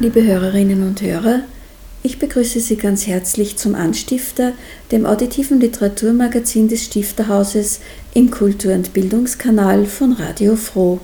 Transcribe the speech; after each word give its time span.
Liebe 0.00 0.22
Hörerinnen 0.22 0.86
und 0.86 1.02
Hörer, 1.02 1.40
ich 2.04 2.20
begrüße 2.20 2.60
Sie 2.60 2.76
ganz 2.76 3.08
herzlich 3.08 3.56
zum 3.56 3.74
Anstifter, 3.74 4.52
dem 4.92 5.04
auditiven 5.04 5.58
Literaturmagazin 5.58 6.68
des 6.68 6.84
Stifterhauses 6.84 7.80
im 8.14 8.30
Kultur- 8.30 8.74
und 8.74 8.92
Bildungskanal 8.92 9.86
von 9.86 10.12
Radio 10.12 10.54
Froh. 10.54 11.00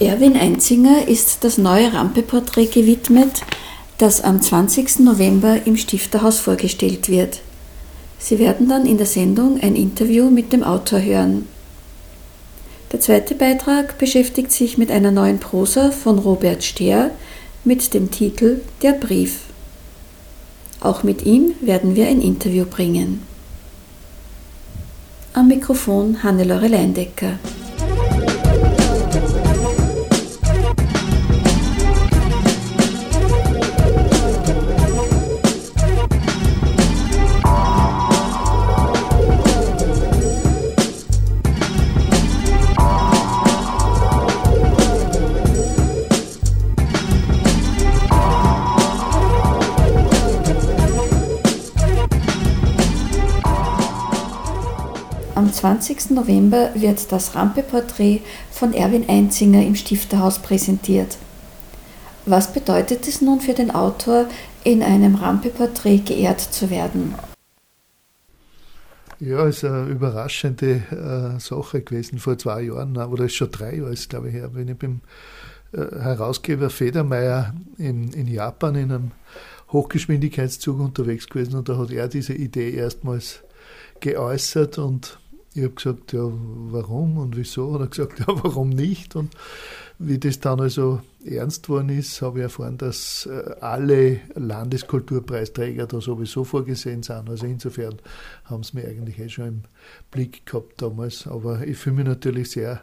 Erwin 0.00 0.36
Einzinger 0.36 1.06
ist 1.06 1.44
das 1.44 1.58
neue 1.58 1.92
Rampe-Porträt 1.92 2.66
gewidmet, 2.66 3.42
das 3.98 4.20
am 4.20 4.42
20. 4.42 4.98
November 4.98 5.58
im 5.64 5.76
Stifterhaus 5.76 6.40
vorgestellt 6.40 7.08
wird. 7.08 7.38
Sie 8.18 8.40
werden 8.40 8.68
dann 8.68 8.84
in 8.84 8.96
der 8.98 9.06
Sendung 9.06 9.60
ein 9.60 9.76
Interview 9.76 10.28
mit 10.28 10.52
dem 10.52 10.64
Autor 10.64 11.00
hören. 11.00 11.46
Der 12.92 13.00
zweite 13.00 13.34
Beitrag 13.34 13.98
beschäftigt 13.98 14.50
sich 14.50 14.78
mit 14.78 14.90
einer 14.90 15.10
neuen 15.10 15.40
Prosa 15.40 15.90
von 15.90 16.18
Robert 16.18 16.64
Stehr 16.64 17.10
mit 17.62 17.92
dem 17.92 18.10
Titel 18.10 18.62
Der 18.82 18.92
Brief. 18.92 19.40
Auch 20.80 21.02
mit 21.02 21.26
ihm 21.26 21.54
werden 21.60 21.96
wir 21.96 22.06
ein 22.06 22.22
Interview 22.22 22.64
bringen. 22.64 23.22
Am 25.34 25.48
Mikrofon 25.48 26.22
Hannelore 26.22 26.68
Leindecker. 26.68 27.38
20. 55.58 56.10
November 56.10 56.70
wird 56.76 57.10
das 57.10 57.34
Rampe-Porträt 57.34 58.20
von 58.52 58.72
Erwin 58.72 59.08
Einzinger 59.08 59.66
im 59.66 59.74
Stifterhaus 59.74 60.38
präsentiert. 60.38 61.18
Was 62.26 62.52
bedeutet 62.52 63.08
es 63.08 63.20
nun 63.22 63.40
für 63.40 63.54
den 63.54 63.72
Autor, 63.72 64.26
in 64.62 64.84
einem 64.84 65.16
Rampe-Porträt 65.16 66.02
geehrt 66.04 66.40
zu 66.40 66.70
werden? 66.70 67.16
Ja, 69.18 69.46
es 69.48 69.56
ist 69.56 69.64
eine 69.64 69.88
überraschende 69.88 70.82
äh, 70.92 71.40
Sache 71.40 71.80
gewesen 71.80 72.20
vor 72.20 72.38
zwei 72.38 72.62
Jahren, 72.62 72.96
oder 72.96 73.24
ist 73.24 73.34
schon 73.34 73.50
drei 73.50 73.78
Jahre, 73.78 73.94
glaube 74.08 74.28
ich, 74.28 74.34
her, 74.34 74.48
bin 74.50 74.68
ich 74.68 74.76
beim 74.76 75.00
äh, 75.72 75.78
Herausgeber 76.00 76.70
Federmeier 76.70 77.52
in, 77.78 78.12
in 78.12 78.28
Japan 78.28 78.76
in 78.76 78.92
einem 78.92 79.10
Hochgeschwindigkeitszug 79.72 80.78
unterwegs 80.78 81.28
gewesen 81.28 81.56
und 81.56 81.68
da 81.68 81.76
hat 81.76 81.90
er 81.90 82.06
diese 82.06 82.34
Idee 82.34 82.70
erstmals 82.70 83.40
geäußert 83.98 84.78
und 84.78 85.18
ich 85.58 85.64
habe 85.64 85.74
gesagt, 85.74 86.12
ja, 86.12 86.20
warum 86.22 87.18
und 87.18 87.36
wieso? 87.36 87.66
Und 87.66 87.80
er 87.80 87.84
hat 87.84 87.90
gesagt, 87.90 88.18
ja, 88.20 88.26
warum 88.28 88.70
nicht? 88.70 89.16
Und 89.16 89.34
wie 89.98 90.18
das 90.18 90.38
dann 90.40 90.60
also 90.60 91.00
ernst 91.24 91.68
worden 91.68 91.88
ist, 91.88 92.22
habe 92.22 92.38
ich 92.38 92.42
erfahren, 92.44 92.78
dass 92.78 93.26
äh, 93.26 93.54
alle 93.60 94.20
Landeskulturpreisträger 94.34 95.86
da 95.86 96.00
sowieso 96.00 96.44
vorgesehen 96.44 97.02
sind. 97.02 97.28
Also 97.28 97.46
insofern 97.46 97.96
haben 98.44 98.62
sie 98.62 98.76
mich 98.76 98.86
eigentlich 98.86 99.18
eh 99.18 99.28
schon 99.28 99.46
im 99.46 99.62
Blick 100.10 100.46
gehabt 100.46 100.80
damals. 100.80 101.26
Aber 101.26 101.66
ich 101.66 101.76
fühle 101.76 101.96
mich 101.96 102.06
natürlich 102.06 102.52
sehr 102.52 102.82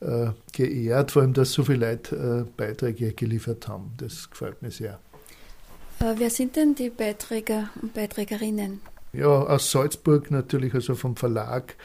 äh, 0.00 0.30
geehrt, 0.52 1.10
vor 1.10 1.22
allem, 1.22 1.34
dass 1.34 1.52
so 1.52 1.64
viele 1.64 1.90
Leute 1.90 2.46
äh, 2.48 2.50
Beiträge 2.56 3.12
geliefert 3.12 3.68
haben. 3.68 3.92
Das 3.98 4.30
gefällt 4.30 4.62
mir 4.62 4.70
sehr. 4.70 4.98
Äh, 6.00 6.14
wer 6.16 6.30
sind 6.30 6.56
denn 6.56 6.74
die 6.74 6.88
Beiträger 6.88 7.68
und 7.82 7.92
Beiträgerinnen? 7.92 8.80
Ja, 9.12 9.26
aus 9.26 9.70
Salzburg 9.70 10.30
natürlich, 10.30 10.74
also 10.74 10.94
vom 10.94 11.16
Verlag, 11.16 11.76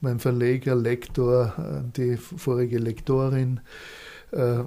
mein 0.00 0.18
Verleger, 0.18 0.74
Lektor, 0.74 1.54
äh, 1.58 1.90
die 1.96 2.16
vorige 2.16 2.78
Lektorin, 2.78 3.60
äh, 4.32 4.64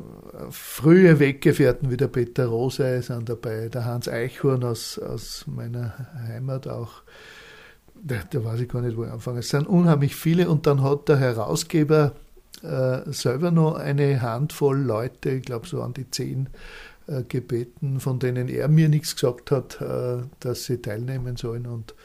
frühe 0.49 1.19
Weggefährten 1.19 1.91
wie 1.91 1.97
der 1.97 2.07
Peter 2.07 2.45
Rosey 2.45 3.01
sind 3.01 3.27
dabei, 3.27 3.67
der 3.67 3.85
Hans 3.85 4.07
Eichhorn 4.07 4.63
aus, 4.63 4.97
aus 4.97 5.45
meiner 5.47 5.93
Heimat 6.27 6.67
auch. 6.67 7.03
Da, 8.01 8.15
da 8.29 8.43
weiß 8.43 8.61
ich 8.61 8.69
gar 8.69 8.81
nicht, 8.81 8.95
wo 8.95 9.03
ich 9.03 9.11
anfange. 9.11 9.39
Es 9.39 9.49
sind 9.49 9.67
unheimlich 9.67 10.15
viele 10.15 10.49
und 10.49 10.67
dann 10.67 10.83
hat 10.83 11.09
der 11.09 11.17
Herausgeber 11.17 12.13
äh, 12.63 13.11
selber 13.11 13.51
noch 13.51 13.75
eine 13.75 14.21
Handvoll 14.21 14.77
Leute, 14.77 15.31
ich 15.31 15.43
glaube 15.43 15.67
so 15.67 15.81
an 15.81 15.93
die 15.93 16.09
zehn, 16.09 16.47
gebeten, 17.27 17.99
von 17.99 18.19
denen 18.19 18.49
er 18.49 18.67
mir 18.67 18.89
nichts 18.89 19.15
gesagt 19.15 19.51
hat, 19.51 19.81
äh, 19.81 20.23
dass 20.39 20.65
sie 20.65 20.81
teilnehmen 20.81 21.37
sollen. 21.37 21.65
Und 21.65 21.95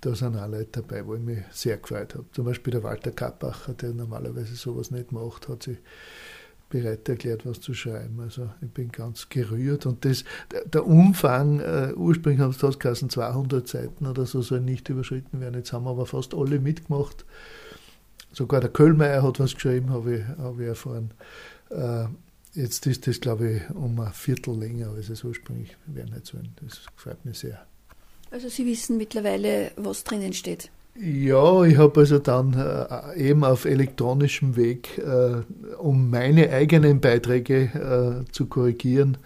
da 0.00 0.14
sind 0.14 0.36
auch 0.36 0.48
Leute 0.48 0.82
dabei, 0.82 1.06
wo 1.06 1.14
ich 1.14 1.20
mich 1.20 1.38
sehr 1.50 1.76
gefreut 1.76 2.14
habe. 2.14 2.24
Zum 2.32 2.44
Beispiel 2.44 2.72
der 2.72 2.82
Walter 2.82 3.10
Kappacher, 3.10 3.74
der 3.74 3.92
normalerweise 3.92 4.54
sowas 4.54 4.90
nicht 4.90 5.12
macht, 5.12 5.48
hat 5.48 5.64
sich 5.64 5.78
bereit 6.70 7.08
erklärt, 7.08 7.46
was 7.46 7.60
zu 7.60 7.74
schreiben. 7.74 8.20
Also 8.20 8.50
ich 8.60 8.70
bin 8.70 8.90
ganz 8.90 9.28
gerührt. 9.28 9.86
Und 9.86 10.04
das, 10.04 10.24
der 10.72 10.86
Umfang, 10.86 11.60
äh, 11.60 11.92
ursprünglich 11.96 12.40
haben 12.40 12.50
es 12.50 12.58
das 12.58 12.78
200 12.78 13.66
Seiten 13.66 14.06
oder 14.06 14.26
so, 14.26 14.42
soll 14.42 14.60
nicht 14.60 14.88
überschritten 14.88 15.40
werden. 15.40 15.54
Jetzt 15.54 15.72
haben 15.72 15.86
aber 15.86 16.06
fast 16.06 16.34
alle 16.34 16.60
mitgemacht. 16.60 17.24
Sogar 18.32 18.60
der 18.60 18.70
Köhlmeier 18.70 19.22
hat 19.22 19.40
was 19.40 19.54
geschrieben, 19.54 19.90
habe 19.90 20.16
ich, 20.16 20.24
hab 20.38 20.60
ich 20.60 20.66
erfahren. 20.66 21.10
Äh, 21.70 22.06
Jetzt 22.58 22.88
ist 22.88 23.06
das, 23.06 23.20
glaube 23.20 23.50
ich, 23.52 23.70
um 23.70 24.00
ein 24.00 24.12
Viertel 24.12 24.58
länger, 24.58 24.88
als 24.88 25.10
es 25.10 25.22
ursprünglich 25.22 25.76
werden 25.86 26.12
hätte 26.12 26.32
sollen. 26.32 26.48
Das 26.60 26.80
gefällt 26.96 27.24
mir 27.24 27.32
sehr. 27.32 27.64
Also 28.32 28.48
Sie 28.48 28.66
wissen 28.66 28.96
mittlerweile, 28.96 29.70
was 29.76 30.02
drinnen 30.02 30.32
steht? 30.32 30.68
Ja, 31.00 31.62
ich 31.62 31.76
habe 31.76 32.00
also 32.00 32.18
dann 32.18 32.54
äh, 32.54 33.30
eben 33.30 33.44
auf 33.44 33.64
elektronischem 33.64 34.56
Weg, 34.56 34.98
äh, 34.98 35.42
um 35.76 36.10
meine 36.10 36.50
eigenen 36.50 37.00
Beiträge 37.00 38.24
äh, 38.26 38.32
zu 38.32 38.46
korrigieren, 38.46 39.18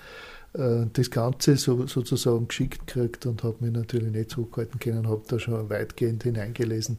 äh, 0.53 0.84
das 0.92 1.10
Ganze 1.10 1.56
so, 1.56 1.87
sozusagen 1.87 2.48
geschickt 2.48 2.87
gekriegt 2.87 3.25
und 3.25 3.44
habe 3.44 3.65
mich 3.65 3.72
natürlich 3.72 4.12
nicht 4.12 4.31
zurückhalten 4.31 4.78
können, 4.78 5.09
habe 5.09 5.22
da 5.26 5.38
schon 5.38 5.71
weitgehend 5.71 6.25
hineingelesen. 6.25 6.98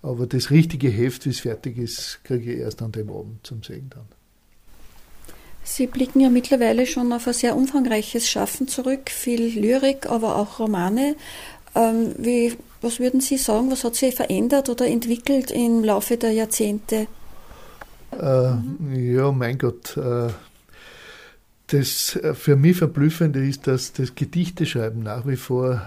Aber 0.00 0.28
das 0.28 0.52
richtige 0.52 0.90
Heft, 0.90 1.26
wie 1.26 1.30
es 1.30 1.40
fertig 1.40 1.76
ist, 1.76 2.20
kriege 2.22 2.52
ich 2.52 2.60
erst 2.60 2.82
an 2.82 2.92
dem 2.92 3.10
Abend 3.10 3.44
zum 3.44 3.64
Sehen 3.64 3.90
dann. 3.90 4.06
Sie 5.64 5.86
blicken 5.86 6.20
ja 6.20 6.28
mittlerweile 6.28 6.86
schon 6.86 7.12
auf 7.12 7.26
ein 7.26 7.34
sehr 7.34 7.56
umfangreiches 7.56 8.28
Schaffen 8.28 8.68
zurück, 8.68 9.10
viel 9.10 9.58
Lyrik, 9.58 10.10
aber 10.10 10.36
auch 10.36 10.58
Romane. 10.58 11.16
Ähm, 11.74 12.14
wie, 12.18 12.56
was 12.80 12.98
würden 12.98 13.20
Sie 13.20 13.36
sagen, 13.36 13.70
was 13.70 13.84
hat 13.84 13.94
sich 13.94 14.14
verändert 14.14 14.68
oder 14.68 14.86
entwickelt 14.86 15.50
im 15.50 15.84
Laufe 15.84 16.16
der 16.16 16.32
Jahrzehnte? 16.32 17.06
Äh, 18.10 18.54
ja, 18.94 19.32
mein 19.32 19.56
Gott. 19.56 19.96
Äh, 19.96 20.28
das 21.68 22.18
für 22.34 22.56
mich 22.56 22.76
Verblüffende 22.76 23.46
ist, 23.46 23.66
dass 23.66 23.94
das 23.94 24.14
Gedichteschreiben 24.14 25.02
nach 25.02 25.26
wie 25.26 25.36
vor 25.36 25.80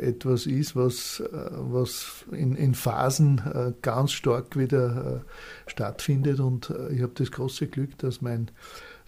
äh, 0.00 0.08
etwas 0.08 0.46
ist, 0.46 0.74
was, 0.74 1.20
äh, 1.20 1.26
was 1.52 2.24
in, 2.32 2.56
in 2.56 2.74
Phasen 2.74 3.40
äh, 3.54 3.72
ganz 3.80 4.12
stark 4.12 4.58
wieder 4.58 5.22
äh, 5.22 5.70
stattfindet. 5.70 6.40
Und 6.40 6.72
ich 6.90 7.02
habe 7.02 7.12
das 7.14 7.30
große 7.30 7.68
Glück, 7.68 7.96
dass 7.98 8.20
mein 8.20 8.50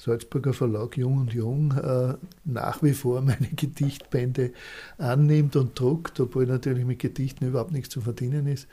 Salzburger 0.02 0.54
Verlag 0.54 0.96
Jung 0.96 1.18
und 1.18 1.34
Jung 1.34 1.72
äh, 1.72 2.14
nach 2.44 2.82
wie 2.82 2.94
vor 2.94 3.20
meine 3.20 3.48
Gedichtbände 3.56 4.52
annimmt 4.96 5.56
und 5.56 5.78
druckt, 5.78 6.18
obwohl 6.20 6.46
natürlich 6.46 6.86
mit 6.86 7.00
Gedichten 7.00 7.46
überhaupt 7.46 7.72
nichts 7.72 7.90
zu 7.90 8.00
verdienen 8.00 8.46
ist. 8.46 8.66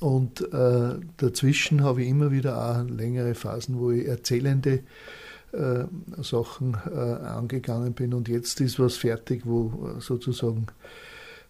Und 0.00 0.42
äh, 0.52 0.96
dazwischen 1.16 1.82
habe 1.82 2.02
ich 2.02 2.08
immer 2.08 2.30
wieder 2.30 2.58
auch 2.58 2.84
längere 2.88 3.34
Phasen, 3.34 3.78
wo 3.78 3.90
ich 3.90 4.06
erzählende 4.06 4.80
äh, 5.52 5.84
Sachen 6.22 6.76
äh, 6.90 6.98
angegangen 6.98 7.94
bin. 7.94 8.12
Und 8.12 8.28
jetzt 8.28 8.60
ist 8.60 8.78
was 8.78 8.96
fertig, 8.96 9.46
wo 9.46 9.94
sozusagen 9.98 10.66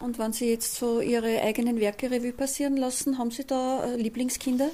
Und 0.00 0.18
wenn 0.18 0.32
Sie 0.32 0.50
jetzt 0.50 0.76
so 0.76 1.00
Ihre 1.00 1.42
eigenen 1.42 1.80
Werke 1.80 2.10
Revue 2.10 2.32
passieren 2.32 2.76
lassen, 2.76 3.18
haben 3.18 3.30
Sie 3.30 3.44
da 3.44 3.84
äh, 3.84 3.96
Lieblingskinder? 3.96 4.70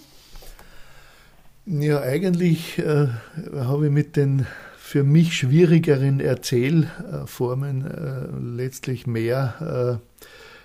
Ja, 1.67 2.01
eigentlich 2.03 2.79
äh, 2.79 3.09
habe 3.55 3.87
ich 3.87 3.93
mit 3.93 4.17
den 4.17 4.47
für 4.77 5.03
mich 5.03 5.35
schwierigeren 5.35 6.21
Erzählformen 6.21 7.87
äh, 7.87 8.63
letztlich 8.63 9.07
mehr 9.07 10.01
äh, 10.03 10.21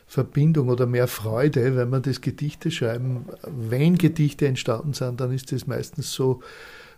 Verbindung 0.07 0.67
oder 0.67 0.87
mehr 0.87 1.07
Freude, 1.07 1.77
wenn 1.77 1.89
man 1.89 2.01
das 2.01 2.19
Gedichte 2.19 2.69
schreiben. 2.69 3.27
Wenn 3.43 3.97
Gedichte 3.97 4.45
entstanden 4.45 4.93
sind, 4.93 5.21
dann 5.21 5.31
ist 5.31 5.53
das 5.53 5.67
meistens 5.67 6.11
so 6.11 6.41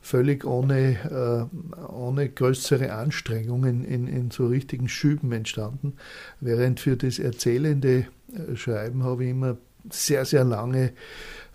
völlig 0.01 0.45
ohne, 0.45 1.49
äh, 1.51 1.93
ohne 1.93 2.29
größere 2.29 2.91
Anstrengungen 2.91 3.85
in, 3.85 4.07
in 4.07 4.31
so 4.31 4.47
richtigen 4.47 4.89
Schüben 4.89 5.31
entstanden. 5.31 5.93
Während 6.39 6.79
für 6.79 6.97
das 6.97 7.19
erzählende 7.19 8.07
äh, 8.33 8.55
Schreiben 8.55 9.03
habe 9.03 9.23
ich 9.23 9.29
immer 9.29 9.57
sehr, 9.89 10.25
sehr 10.25 10.43
lange 10.43 10.91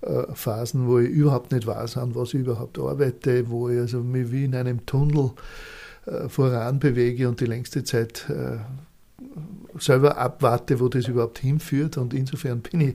äh, 0.02 0.22
Phasen, 0.32 0.86
wo 0.86 1.00
ich 1.00 1.10
überhaupt 1.10 1.52
nicht 1.52 1.66
weiß, 1.66 1.96
an 1.96 2.14
was 2.14 2.34
ich 2.34 2.40
überhaupt 2.40 2.78
arbeite, 2.78 3.50
wo 3.50 3.68
ich 3.68 3.78
also 3.78 4.00
mich 4.02 4.30
wie 4.30 4.44
in 4.44 4.54
einem 4.54 4.86
Tunnel 4.86 5.32
voran 6.28 6.78
bewege 6.78 7.28
und 7.28 7.40
die 7.40 7.46
längste 7.46 7.82
Zeit 7.82 8.26
selber 9.78 10.18
abwarte, 10.18 10.78
wo 10.80 10.88
das 10.88 11.08
überhaupt 11.08 11.40
hinführt. 11.40 11.96
Und 11.96 12.14
insofern 12.14 12.60
bin 12.60 12.80
ich 12.80 12.94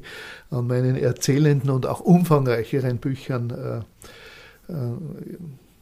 an 0.50 0.68
meinen 0.68 0.96
erzählenden 0.96 1.70
und 1.70 1.86
auch 1.86 2.00
umfangreicheren 2.00 3.00
Büchern 3.00 3.50
äh, 3.50 3.82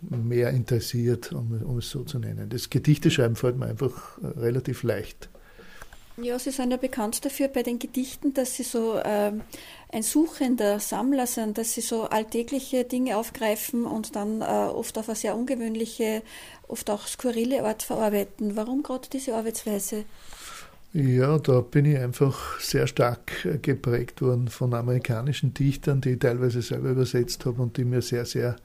mehr 0.02 0.52
interessiert, 0.52 1.32
um, 1.34 1.62
um, 1.64 1.78
es 1.80 1.90
so 1.90 2.04
zu 2.04 2.20
nennen. 2.20 2.50
Das 2.50 2.70
Gedichteschreiben 2.70 3.36
fällt 3.36 3.58
mir 3.58 3.66
einfach 3.66 4.18
äh, 4.22 4.40
relativ 4.40 4.84
leicht. 4.84 5.30
Ja, 6.22 6.38
Sie 6.38 6.52
sind 6.52 6.72
ja 6.72 6.78
bekannt 6.78 7.24
dafür 7.24 7.48
bei 7.48 7.64
den 7.64 7.80
Gedichten, 7.80 8.34
dass 8.34 8.56
Sie 8.56 8.64
so 8.64 9.00
ähm, 9.04 9.42
ein 9.92 10.04
suchender 10.04 10.80
Sammler 10.80 11.28
sind, 11.28 11.58
dass 11.58 11.74
Sie 11.74 11.82
so 11.82 12.04
alltägliche 12.04 12.84
Dinge 12.84 13.18
aufgreifen 13.18 13.86
und 13.86 14.16
dann 14.16 14.42
äh, 14.42 14.46
oft 14.46 14.98
auf 14.98 15.08
eine 15.08 15.16
sehr 15.16 15.36
ungewöhnliche, 15.36 16.22
oft 16.68 16.90
auch 16.90 17.08
skurrile 17.08 17.64
Art 17.64 17.84
verarbeiten. 17.84 18.58
Warum 18.58 18.84
gerade 18.84 19.08
diese 19.12 19.34
Arbeitsweise? 19.34 20.04
Ja, 20.92 21.38
da 21.38 21.62
bin 21.62 21.86
ich 21.86 22.00
einfach 22.00 22.60
sehr 22.60 22.88
stark 22.88 23.62
geprägt 23.62 24.24
worden 24.24 24.48
von 24.48 24.74
amerikanischen 24.74 25.54
Dichtern, 25.54 26.02
die 26.02 26.14
ich 26.14 26.20
teilweise 26.20 26.64
selber 26.64 26.90
übersetzt 26.90 27.46
habe 27.46 27.62
und 27.62 27.78
die 27.78 27.86
mir 27.86 28.02
sehr, 28.02 28.26
sehr 28.26 28.56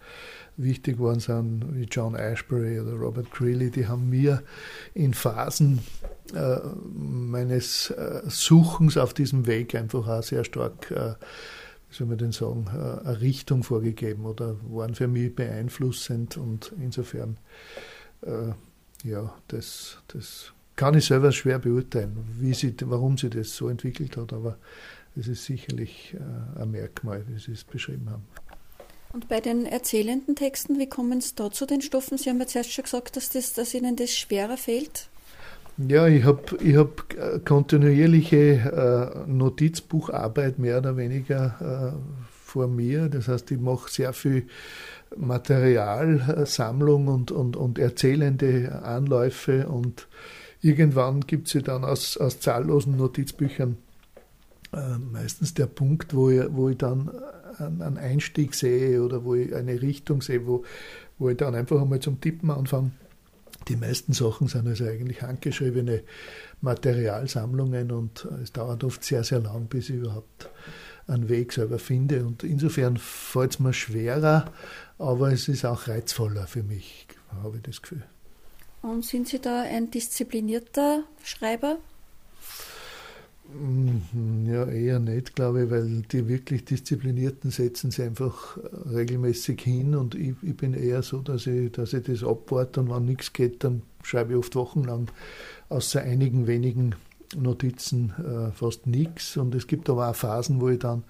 wichtig 0.57 0.99
waren, 0.99 1.21
sind 1.21 1.67
wie 1.75 1.85
John 1.85 2.15
Ashbery 2.15 2.81
oder 2.81 2.95
Robert 2.95 3.31
Greeley. 3.31 3.71
Die 3.71 3.89
haben 3.89 4.09
mir 4.09 4.43
in 4.95 5.13
Phasen 5.13 5.81
äh, 6.35 6.61
meines 6.95 7.91
äh, 7.91 8.23
Suchens 8.27 8.97
auf 8.97 9.13
diesem 9.13 9.47
Weg 9.47 9.75
einfach 9.75 10.09
auch 10.09 10.23
sehr 10.23 10.45
stark, 10.45 10.91
äh, 10.93 11.17
wie 11.91 11.95
soll 11.95 12.07
man 12.07 12.17
denn 12.17 12.33
sagen, 12.33 12.69
äh, 12.73 13.07
eine 13.07 13.21
Richtung 13.21 13.63
vorgegeben 13.63 14.25
oder 14.25 14.57
waren 14.71 14.95
für 14.95 15.09
mich 15.09 15.35
beeinflussend 15.35 16.39
und 16.39 16.73
insofern, 16.81 17.37
äh, 18.23 18.53
ja, 19.07 19.35
das, 19.49 19.99
das 20.09 20.55
kann 20.77 20.95
ich 20.95 21.07
selber 21.07 21.33
schwer 21.33 21.59
beurteilen, 21.59 22.17
wie 22.39 22.55
sie, 22.55 22.75
warum 22.85 23.17
sie 23.17 23.31
das 23.31 23.55
so 23.55 23.69
entwickelt 23.69 24.17
hat, 24.17 24.33
aber 24.33 24.57
es 25.17 25.29
ist 25.29 25.45
sicherlich 25.45 26.15
äh, 26.15 26.61
ein 26.61 26.71
Merkmal, 26.73 27.25
wie 27.29 27.39
Sie 27.39 27.53
es 27.53 27.63
beschrieben 27.63 28.11
haben. 28.11 28.25
Und 29.13 29.29
bei 29.29 29.41
den 29.41 29.65
erzählenden 29.65 30.35
Texten, 30.35 30.79
wie 30.81 30.89
kommen 30.89 31.21
Sie 31.21 31.37
da 31.37 31.53
zu 31.53 31.67
den 31.67 31.83
Stoffen? 31.83 32.19
Sie 32.19 32.31
haben 32.31 32.41
ja 32.41 32.47
zuerst 32.47 32.73
schon 32.73 32.83
gesagt, 32.83 33.17
dass, 33.17 33.31
das, 33.31 33.53
dass 33.53 33.73
Ihnen 33.75 33.95
das 33.95 34.11
schwerer 34.11 34.57
fällt. 34.57 35.09
Ja, 35.77 36.09
ich 36.09 36.25
habe 36.25 36.57
ich 36.61 36.77
hab 36.77 37.15
äh, 37.15 37.39
kontinuierliche 37.45 39.25
äh, 39.27 39.31
Notizbucharbeit 39.31 40.59
mehr 40.59 40.79
oder 40.79 40.97
weniger 40.97 41.95
vor 42.45 42.69
mir. 42.69 43.09
Das 43.09 43.29
heißt, 43.29 43.51
ich 43.51 43.59
mache 43.59 43.91
sehr 43.91 44.13
viel 44.13 44.47
Materialsammlung 45.17 47.09
und, 47.09 47.31
und, 47.31 47.57
und 47.57 47.79
erzählende 47.79 48.83
Anläufe 48.85 49.69
und 49.69 50.07
irgendwann 50.65 51.21
gibt 51.21 51.49
es 51.49 51.55
ja 51.55 51.61
dann 51.61 51.85
aus, 51.85 52.17
aus 52.17 52.41
zahllosen 52.41 52.97
Notizbüchern 52.97 53.77
äh, 54.73 54.99
meistens 54.99 55.55
der 55.55 55.67
Punkt, 55.67 56.15
wo 56.15 56.31
ich, 56.31 56.43
wo 56.51 56.69
ich 56.69 56.79
dann 56.79 57.11
einen 57.59 57.99
Einstieg 57.99 58.55
sehe 58.55 59.03
oder 59.03 59.25
wo 59.25 59.35
ich 59.35 59.55
eine 59.55 59.81
Richtung 59.81 60.23
sehe, 60.23 60.47
wo, 60.47 60.65
wo 61.19 61.29
ich 61.29 61.37
dann 61.37 61.55
einfach 61.55 61.81
einmal 61.81 62.01
zum 62.01 62.21
Tippen 62.21 62.51
anfange. 62.51 62.93
Die 63.69 63.77
meisten 63.77 64.13
Sachen 64.13 64.49
sind 64.49 64.67
also 64.67 64.85
eigentlich 64.85 65.23
handgeschriebene 65.23 66.03
Materialsammlungen 66.61 67.93
und 67.93 68.27
es 68.43 68.53
dauert 68.53 68.85
oft 68.85 69.05
sehr, 69.05 69.25
sehr 69.25 69.41
lang, 69.41 69.67
bis 69.67 69.89
ich 69.89 69.97
überhaupt 69.97 70.51
einen 71.07 71.29
Weg 71.29 71.53
selber 71.53 71.79
finde. 71.79 72.27
Und 72.27 72.43
insofern 72.43 72.97
fällt 72.97 73.53
es 73.53 73.61
mir 73.61 73.73
schwerer, 73.73 74.53
aber 74.99 75.33
es 75.33 75.49
ist 75.49 75.65
auch 75.65 75.89
reizvoller 75.89 76.47
für 76.47 76.63
mich, 76.63 77.07
habe 77.43 77.57
ich 77.57 77.63
das 77.63 77.81
Gefühl. 77.81 78.03
Und 78.85 79.03
sind 79.03 79.27
Sie 79.29 79.39
da 79.39 79.63
ein 79.63 79.91
disziplinierter 79.91 81.05
Schreiber? 81.23 81.79
Mhm, 83.51 84.47
ja, 84.47 84.67
eher 84.67 84.99
nicht, 84.99 85.35
glaube 85.35 85.65
ich, 85.65 85.71
weil 85.71 86.03
die 86.03 86.29
wirklich 86.29 86.67
Disziplinierten 86.67 87.51
setzen 87.51 87.91
sie 87.91 88.03
einfach 88.03 88.59
regelmäßig 88.91 89.61
hin 89.63 89.95
und 89.95 90.15
ich, 90.15 90.35
ich 90.43 90.57
bin 90.57 90.75
eher 90.75 91.03
so, 91.03 91.21
dass 91.21 91.47
ich, 91.47 91.73
dass 91.73 91.95
ich 91.95 92.05
das 92.05 92.23
abwarte 92.25 92.81
und 92.81 92.91
wenn 92.91 93.07
nichts 93.07 93.33
geht, 93.33 93.65
dann 93.65 93.83
schreibe 94.03 94.33
ich 94.33 94.39
oft 94.39 94.55
wochenlang 94.55 95.11
außer 95.71 96.03
einigen 96.03 96.47
wenigen 96.47 96.95
Notizen 97.37 98.13
äh, 98.19 98.53
fast 98.53 98.87
nichts 98.87 99.39
und 99.39 99.55
es 99.55 99.67
gibt 99.67 99.89
aber 99.89 100.11
auch 100.11 100.17
Phasen, 100.17 100.61
wo 100.61 100.69
ich 100.69 100.79
dann 100.79 101.05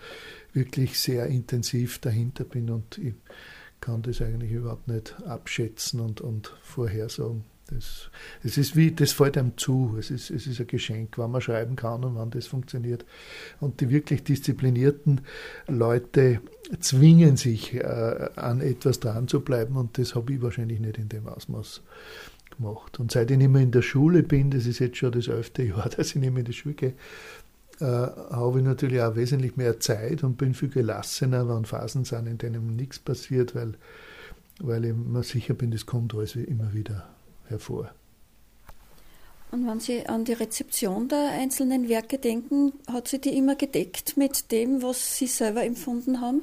wirklich 0.53 1.01
sehr 1.01 1.27
intensiv 1.27 1.99
dahinter 1.99 2.45
bin 2.45 2.71
und 2.71 2.99
ich 2.99 3.15
kann 3.81 4.03
das 4.03 4.21
eigentlich 4.23 4.53
überhaupt 4.53 4.87
nicht 4.87 5.17
abschätzen 5.27 5.99
und, 5.99 6.21
und 6.21 6.55
vorhersagen. 6.63 7.54
Das, 7.69 8.11
es 8.43 8.59
ist 8.59 8.77
wie, 8.77 8.93
das 8.93 9.13
fällt 9.13 9.39
einem 9.39 9.57
zu. 9.57 9.97
Es 9.99 10.11
ist, 10.11 10.31
es 10.31 10.47
ist 10.47 10.61
ein 10.61 10.67
Geschenk, 10.67 11.17
wann 11.17 11.31
man 11.31 11.41
schreiben 11.41 11.77
kann 11.77 12.05
und 12.05 12.15
wann 12.15 12.31
das 12.31 12.47
funktioniert. 12.47 13.07
Und 13.59 13.81
die 13.81 13.89
wirklich 13.89 14.23
disziplinierten 14.23 15.23
Leute 15.67 16.41
zwingen 16.81 17.37
sich, 17.37 17.75
äh, 17.75 18.29
an 18.37 18.61
etwas 18.61 19.01
dran 19.01 19.29
zu 19.29 19.41
bleiben 19.41 19.77
und 19.77 19.97
das 19.99 20.15
habe 20.15 20.35
ich 20.35 20.43
wahrscheinlich 20.43 20.81
nicht 20.81 20.99
in 20.99 21.09
dem 21.09 21.27
Ausmaß 21.27 21.83
gemacht. 22.57 23.01
Und 23.01 23.13
seit 23.13 23.31
ich 23.31 23.39
nicht 23.39 23.51
mehr 23.51 23.63
in 23.63 23.73
der 23.73 23.83
Schule 23.83 24.23
bin, 24.23 24.51
das 24.51 24.67
ist 24.67 24.79
jetzt 24.79 24.99
schon 24.99 25.13
das 25.13 25.29
elfte 25.29 25.63
Jahr, 25.63 25.89
dass 25.97 26.09
ich 26.09 26.17
nicht 26.17 26.33
mehr 26.33 26.41
in 26.41 26.47
die 26.47 26.53
Schule 26.53 26.75
gehe, 26.75 26.95
äh, 27.81 27.85
habe 27.85 28.59
ich 28.59 28.65
natürlich 28.65 29.01
auch 29.01 29.17
wesentlich 29.17 29.57
mehr 29.57 29.81
Zeit 29.81 30.23
und 30.23 30.37
bin 30.37 30.53
viel 30.53 30.69
gelassener, 30.69 31.49
wenn 31.49 31.65
Phasen 31.65 32.05
sind, 32.05 32.27
in 32.27 32.39
denen 32.39 32.77
nichts 32.77 32.99
passiert, 32.99 33.55
weil, 33.55 33.75
weil 34.61 34.85
ich 34.85 34.95
mir 34.95 35.23
sicher 35.23 35.55
bin, 35.55 35.71
das 35.71 35.87
kommt 35.87 36.15
alles 36.15 36.37
immer 36.37 36.73
wieder 36.75 37.14
hervor. 37.49 37.91
Und 39.51 39.69
wenn 39.69 39.79
Sie 39.79 40.05
an 40.07 40.25
die 40.25 40.33
Rezeption 40.33 41.09
der 41.09 41.31
einzelnen 41.31 41.89
Werke 41.89 42.19
denken, 42.19 42.73
hat 42.91 43.07
sie 43.07 43.21
die 43.21 43.37
immer 43.39 43.55
gedeckt 43.55 44.17
mit 44.17 44.51
dem, 44.51 44.83
was 44.83 45.17
Sie 45.17 45.29
selber 45.29 45.63
empfunden 45.63 46.21
haben? 46.21 46.43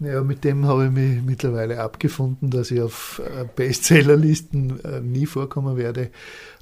Ja, 0.00 0.22
mit 0.22 0.42
dem 0.42 0.66
habe 0.66 0.86
ich 0.86 0.90
mich 0.90 1.22
mittlerweile 1.22 1.80
abgefunden, 1.80 2.50
dass 2.50 2.70
ich 2.70 2.80
auf 2.80 3.22
äh, 3.24 3.44
Bestsellerlisten 3.54 4.82
äh, 4.84 5.00
nie 5.00 5.26
vorkommen 5.26 5.76
werde. 5.76 6.10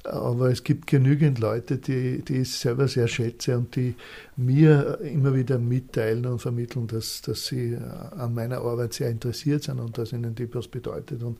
Aber 0.03 0.51
es 0.51 0.63
gibt 0.63 0.85
genügend 0.85 1.39
Leute, 1.39 1.77
die, 1.77 2.21
die 2.23 2.41
ich 2.41 2.51
selber 2.51 2.87
sehr 2.87 3.07
schätze 3.07 3.57
und 3.57 3.75
die 3.75 3.95
mir 4.35 4.99
immer 5.01 5.33
wieder 5.33 5.57
mitteilen 5.57 6.25
und 6.25 6.39
vermitteln, 6.39 6.87
dass, 6.87 7.21
dass 7.21 7.47
sie 7.47 7.73
äh, 7.73 7.79
an 7.79 8.35
meiner 8.35 8.59
Arbeit 8.59 8.93
sehr 8.93 9.09
interessiert 9.09 9.63
sind 9.63 9.79
und 9.79 9.97
dass 9.97 10.13
ihnen 10.13 10.35
die 10.35 10.53
was 10.53 10.67
bedeutet. 10.67 11.23
Und 11.23 11.39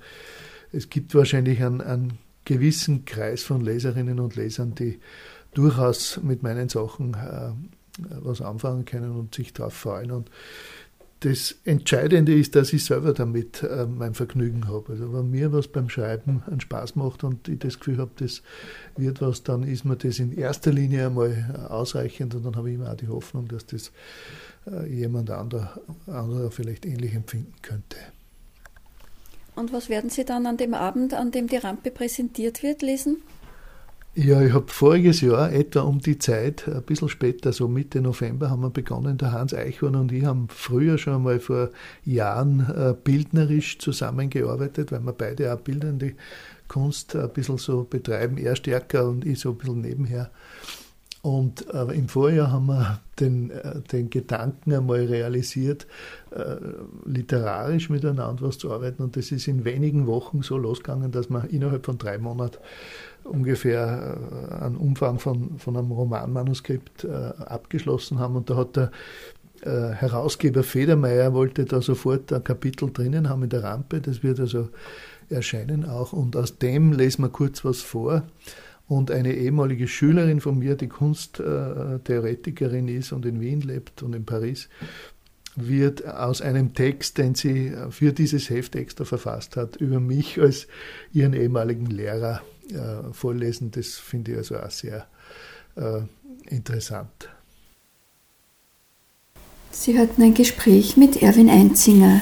es 0.73 0.89
gibt 0.89 1.15
wahrscheinlich 1.15 1.63
einen, 1.63 1.81
einen 1.81 2.19
gewissen 2.45 3.05
Kreis 3.05 3.43
von 3.43 3.61
Leserinnen 3.61 4.19
und 4.19 4.35
Lesern, 4.35 4.75
die 4.75 4.99
durchaus 5.53 6.19
mit 6.21 6.43
meinen 6.43 6.67
Sachen 6.67 7.13
äh, 7.13 7.51
was 8.21 8.41
anfangen 8.41 8.85
können 8.85 9.11
und 9.11 9.35
sich 9.35 9.53
darauf 9.53 9.73
freuen. 9.73 10.11
Und 10.11 10.29
das 11.19 11.55
Entscheidende 11.63 12.33
ist, 12.33 12.55
dass 12.55 12.73
ich 12.73 12.83
selber 12.83 13.13
damit 13.13 13.63
äh, 13.63 13.85
mein 13.85 14.13
Vergnügen 14.13 14.67
habe. 14.67 14.93
Also 14.93 15.13
wenn 15.13 15.29
mir 15.29 15.53
was 15.53 15.69
beim 15.69 15.89
Schreiben 15.89 16.43
einen 16.47 16.59
Spaß 16.59 16.95
macht 16.95 17.23
und 17.23 17.47
ich 17.47 17.59
das 17.59 17.79
Gefühl 17.79 17.99
habe, 17.99 18.11
das 18.17 18.41
wird 18.97 19.21
was, 19.21 19.43
dann 19.43 19.63
ist 19.63 19.85
mir 19.85 19.95
das 19.95 20.19
in 20.19 20.35
erster 20.35 20.73
Linie 20.73 21.05
einmal 21.05 21.67
ausreichend 21.69 22.35
und 22.35 22.45
dann 22.45 22.55
habe 22.55 22.69
ich 22.69 22.75
immer 22.75 22.91
auch 22.91 22.97
die 22.97 23.07
Hoffnung, 23.07 23.47
dass 23.47 23.65
das 23.67 23.91
äh, 24.69 24.85
jemand 24.93 25.29
anderer, 25.29 25.79
anderer 26.07 26.51
vielleicht 26.51 26.85
ähnlich 26.85 27.13
empfinden 27.13 27.53
könnte. 27.61 27.97
Und 29.55 29.71
was 29.71 29.89
werden 29.89 30.09
Sie 30.09 30.25
dann 30.25 30.45
an 30.45 30.57
dem 30.57 30.73
Abend, 30.73 31.13
an 31.13 31.31
dem 31.31 31.47
die 31.47 31.57
Rampe 31.57 31.91
präsentiert 31.91 32.63
wird, 32.63 32.81
lesen? 32.81 33.21
Ja, 34.15 34.43
ich 34.43 34.53
habe 34.53 34.67
voriges 34.67 35.21
Jahr, 35.21 35.51
etwa 35.51 35.81
um 35.81 35.99
die 35.99 36.19
Zeit, 36.19 36.67
ein 36.67 36.83
bisschen 36.83 37.09
später, 37.09 37.51
so 37.51 37.67
Mitte 37.67 37.99
November, 37.99 38.51
haben 38.51 38.61
wir 38.61 38.69
begonnen, 38.69 39.17
der 39.17 39.31
Hans 39.31 39.55
Eichhorn 39.55 39.95
und 39.95 40.11
ich 40.11 40.23
haben 40.23 40.49
früher 40.49 40.99
schon 40.99 41.23
mal 41.23 41.39
vor 41.39 41.71
Jahren 42.05 42.59
äh, 42.59 42.93
bildnerisch 42.93 43.79
zusammengearbeitet, 43.79 44.91
weil 44.91 44.99
wir 44.99 45.13
beide 45.13 45.51
auch 45.51 45.59
bildende 45.59 46.13
Kunst 46.67 47.15
ein 47.15 47.29
bisschen 47.31 47.57
so 47.57 47.85
betreiben, 47.85 48.37
er 48.37 48.55
stärker 48.55 49.09
und 49.09 49.25
ich 49.25 49.39
so 49.39 49.49
ein 49.49 49.57
bisschen 49.57 49.81
nebenher. 49.81 50.29
Und 51.23 51.73
äh, 51.73 51.85
im 51.93 52.09
Vorjahr 52.09 52.51
haben 52.51 52.65
wir 52.65 52.99
den, 53.21 53.49
äh, 53.49 53.79
den 53.93 54.09
Gedanken 54.09 54.73
einmal 54.73 55.05
realisiert, 55.05 55.87
äh, 56.31 56.57
literarisch 57.05 57.89
miteinander 57.89 58.41
was 58.41 58.57
zu 58.57 58.69
arbeiten. 58.73 59.01
Und 59.01 59.15
das 59.15 59.31
ist 59.31 59.47
in 59.47 59.63
wenigen 59.63 60.05
Wochen 60.05 60.41
so 60.41 60.57
losgegangen, 60.57 61.13
dass 61.13 61.29
wir 61.29 61.49
innerhalb 61.49 61.85
von 61.85 61.97
drei 61.97 62.17
Monaten 62.17 62.57
ungefähr 63.23 64.17
äh, 64.51 64.63
einen 64.65 64.75
Umfang 64.75 65.17
von, 65.17 65.57
von 65.59 65.77
einem 65.77 65.93
Romanmanuskript 65.93 67.05
äh, 67.05 67.07
abgeschlossen 67.07 68.19
haben. 68.19 68.35
Und 68.35 68.49
da 68.49 68.57
hat 68.57 68.75
der 68.75 68.91
äh, 69.61 69.93
Herausgeber 69.93 70.63
Federmeier 70.63 71.33
wollte 71.33 71.63
da 71.63 71.81
sofort 71.81 72.33
ein 72.33 72.43
Kapitel 72.43 72.91
drinnen 72.91 73.29
haben 73.29 73.43
in 73.43 73.49
der 73.49 73.63
Rampe. 73.63 74.01
Das 74.01 74.23
wird 74.23 74.41
also 74.41 74.67
erscheinen 75.29 75.85
auch. 75.85 76.11
Und 76.11 76.35
aus 76.35 76.57
dem 76.57 76.91
lesen 76.91 77.23
wir 77.23 77.29
kurz 77.29 77.63
was 77.63 77.81
vor. 77.81 78.23
Und 78.87 79.11
eine 79.11 79.33
ehemalige 79.33 79.87
Schülerin 79.87 80.41
von 80.41 80.59
mir, 80.59 80.75
die 80.75 80.89
Kunsttheoretikerin 80.89 82.87
ist 82.87 83.11
und 83.11 83.25
in 83.25 83.39
Wien 83.39 83.61
lebt 83.61 84.03
und 84.03 84.13
in 84.13 84.25
Paris, 84.25 84.69
wird 85.55 86.05
aus 86.07 86.41
einem 86.41 86.73
Text, 86.73 87.17
den 87.17 87.35
sie 87.35 87.73
für 87.89 88.11
dieses 88.11 88.49
Heft 88.49 88.75
extra 88.75 89.05
verfasst 89.05 89.55
hat, 89.55 89.75
über 89.77 89.99
mich 89.99 90.39
als 90.39 90.67
ihren 91.13 91.33
ehemaligen 91.33 91.85
Lehrer 91.85 92.41
äh, 92.69 93.13
vorlesen. 93.13 93.71
Das 93.71 93.95
finde 93.95 94.31
ich 94.31 94.37
also 94.37 94.57
auch 94.57 94.71
sehr 94.71 95.07
äh, 95.75 96.01
interessant. 96.47 97.29
Sie 99.71 99.97
hatten 99.97 100.21
ein 100.21 100.33
Gespräch 100.33 100.97
mit 100.97 101.21
Erwin 101.21 101.49
Einzinger. 101.49 102.21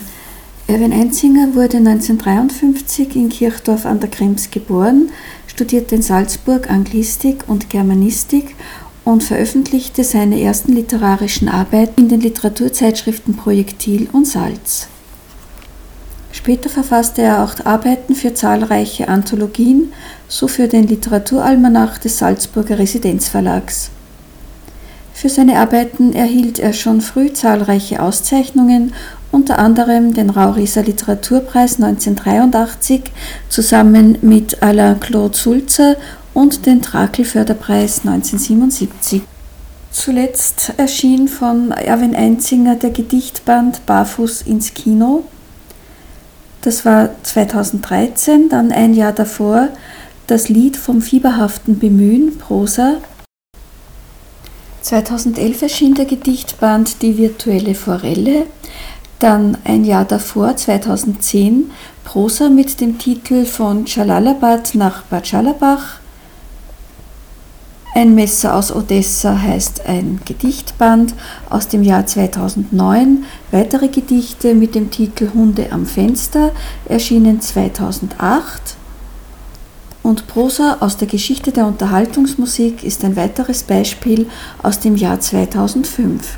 Erwin 0.68 0.94
Einzinger 0.94 1.54
wurde 1.54 1.78
1953 1.78 3.16
in 3.16 3.30
Kirchdorf 3.30 3.86
an 3.86 4.00
der 4.00 4.10
Krems 4.10 4.52
geboren, 4.52 5.10
studierte 5.52 5.96
in 5.96 6.02
Salzburg 6.02 6.70
Anglistik 6.70 7.44
und 7.48 7.70
Germanistik 7.70 8.56
und 9.04 9.22
veröffentlichte 9.22 10.06
seine 10.06 10.40
ersten 10.42 10.72
literarischen 10.72 11.50
Arbeiten 11.50 12.04
in 12.04 12.08
den 12.08 12.22
Literaturzeitschriften 12.22 13.36
Projektil 13.36 14.08
und 14.14 14.26
Salz. 14.26 14.88
Später 16.32 16.70
verfasste 16.70 17.24
er 17.24 17.44
auch 17.44 17.54
Arbeiten 17.66 18.16
für 18.16 18.34
zahlreiche 18.34 19.10
Anthologien, 19.10 19.92
so 20.30 20.48
für 20.48 20.70
den 20.70 20.88
Literaturalmanach 20.88 21.98
des 21.98 22.18
Salzburger 22.18 22.80
Residenzverlags. 22.80 23.92
Für 25.14 25.28
seine 25.28 25.60
Arbeiten 25.60 26.14
erhielt 26.14 26.60
er 26.60 26.72
schon 26.72 27.02
früh 27.02 27.34
zahlreiche 27.34 28.02
Auszeichnungen, 28.02 28.94
unter 29.32 29.60
anderem 29.60 30.14
den 30.14 30.30
Rauriser 30.30 30.84
Literaturpreis 30.84 31.76
1983 31.76 33.04
zusammen 33.50 34.18
mit 34.22 34.62
Alain 34.62 35.00
Claude 35.00 35.38
Sulzer 35.38 35.96
und 36.34 36.66
den 36.66 36.82
Trakel-Förderpreis 36.82 38.02
1977. 38.06 39.22
Zuletzt 39.92 40.74
erschien 40.78 41.28
von 41.28 41.72
Erwin 41.72 42.16
Einzinger 42.16 42.76
der 42.76 42.92
Gedichtband 42.92 43.86
Barfuß 43.86 44.44
ins 44.44 44.74
Kino. 44.74 45.24
Das 46.62 46.86
war 46.86 47.10
2013, 47.24 48.50
dann 48.50 48.72
ein 48.72 48.94
Jahr 48.94 49.12
davor 49.12 49.70
das 50.28 50.48
Lied 50.48 50.78
vom 50.78 51.02
fieberhaften 51.02 51.78
Bemühen, 51.78 52.38
Prosa. 52.38 53.02
2011 54.82 55.62
erschien 55.62 55.94
der 55.94 56.06
Gedichtband 56.06 57.02
Die 57.02 57.18
virtuelle 57.18 57.76
Forelle, 57.76 58.46
dann 59.22 59.58
ein 59.64 59.86
Jahr 59.86 60.06
davor, 60.06 60.56
2010, 60.56 61.72
Prosa 62.04 62.50
mit 62.50 62.82
dem 62.82 62.98
Titel 62.98 63.46
Von 63.46 63.86
Jalalabad 63.86 64.76
nach 64.76 65.04
Bad 65.04 65.32
Jalabach, 65.32 66.02
ein 67.94 68.16
Messer 68.16 68.56
aus 68.56 68.74
Odessa 68.74 69.38
heißt 69.42 69.86
ein 69.86 70.22
Gedichtband 70.24 71.14
aus 71.50 71.68
dem 71.68 71.84
Jahr 71.84 72.06
2009. 72.06 73.26
Weitere 73.52 73.90
Gedichte 73.90 74.54
mit 74.56 74.76
dem 74.76 74.92
Titel 74.92 75.30
Hunde 75.34 75.74
am 75.74 75.86
Fenster 75.86 76.54
erschienen 76.86 77.42
2008. 77.42 78.78
Und 80.04 80.26
Prosa 80.28 80.78
aus 80.80 80.96
der 80.96 81.10
Geschichte 81.10 81.52
der 81.52 81.68
Unterhaltungsmusik 81.68 82.84
ist 82.86 83.04
ein 83.04 83.18
weiteres 83.18 83.64
Beispiel 83.64 84.28
aus 84.64 84.80
dem 84.80 84.96
Jahr 84.96 85.20
2005. 85.20 86.38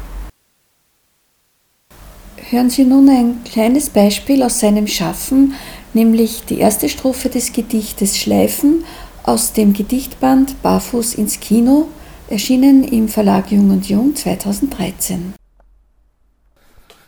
Hören 2.54 2.70
Sie 2.70 2.86
nun 2.86 3.10
ein 3.10 3.44
kleines 3.44 3.90
Beispiel 3.90 4.44
aus 4.44 4.60
seinem 4.60 4.86
Schaffen, 4.86 5.56
nämlich 5.96 6.44
die 6.46 6.60
erste 6.60 6.88
Strophe 6.88 7.28
des 7.28 7.52
Gedichtes 7.52 8.16
Schleifen 8.16 8.84
aus 9.24 9.54
dem 9.54 9.74
Gedichtband 9.74 10.62
Barfuß 10.62 11.16
ins 11.16 11.40
Kino, 11.40 11.88
erschienen 12.30 12.84
im 12.84 13.08
Verlag 13.08 13.52
Jung 13.52 13.72
und 13.72 13.90
Jung 13.90 14.16
2013. 14.16 15.34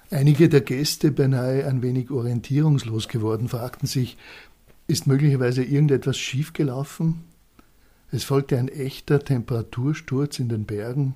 Einige 0.09 0.49
der 0.49 0.61
Gäste, 0.61 1.11
beinahe 1.11 1.67
ein 1.67 1.83
wenig 1.83 2.09
orientierungslos 2.09 3.07
geworden, 3.07 3.47
fragten 3.47 3.85
sich, 3.85 4.17
ist 4.87 5.05
möglicherweise 5.05 5.63
irgendetwas 5.63 6.17
schiefgelaufen? 6.17 7.23
Es 8.09 8.23
folgte 8.23 8.57
ein 8.57 8.67
echter 8.67 9.19
Temperatursturz 9.19 10.39
in 10.39 10.49
den 10.49 10.65
Bergen, 10.65 11.13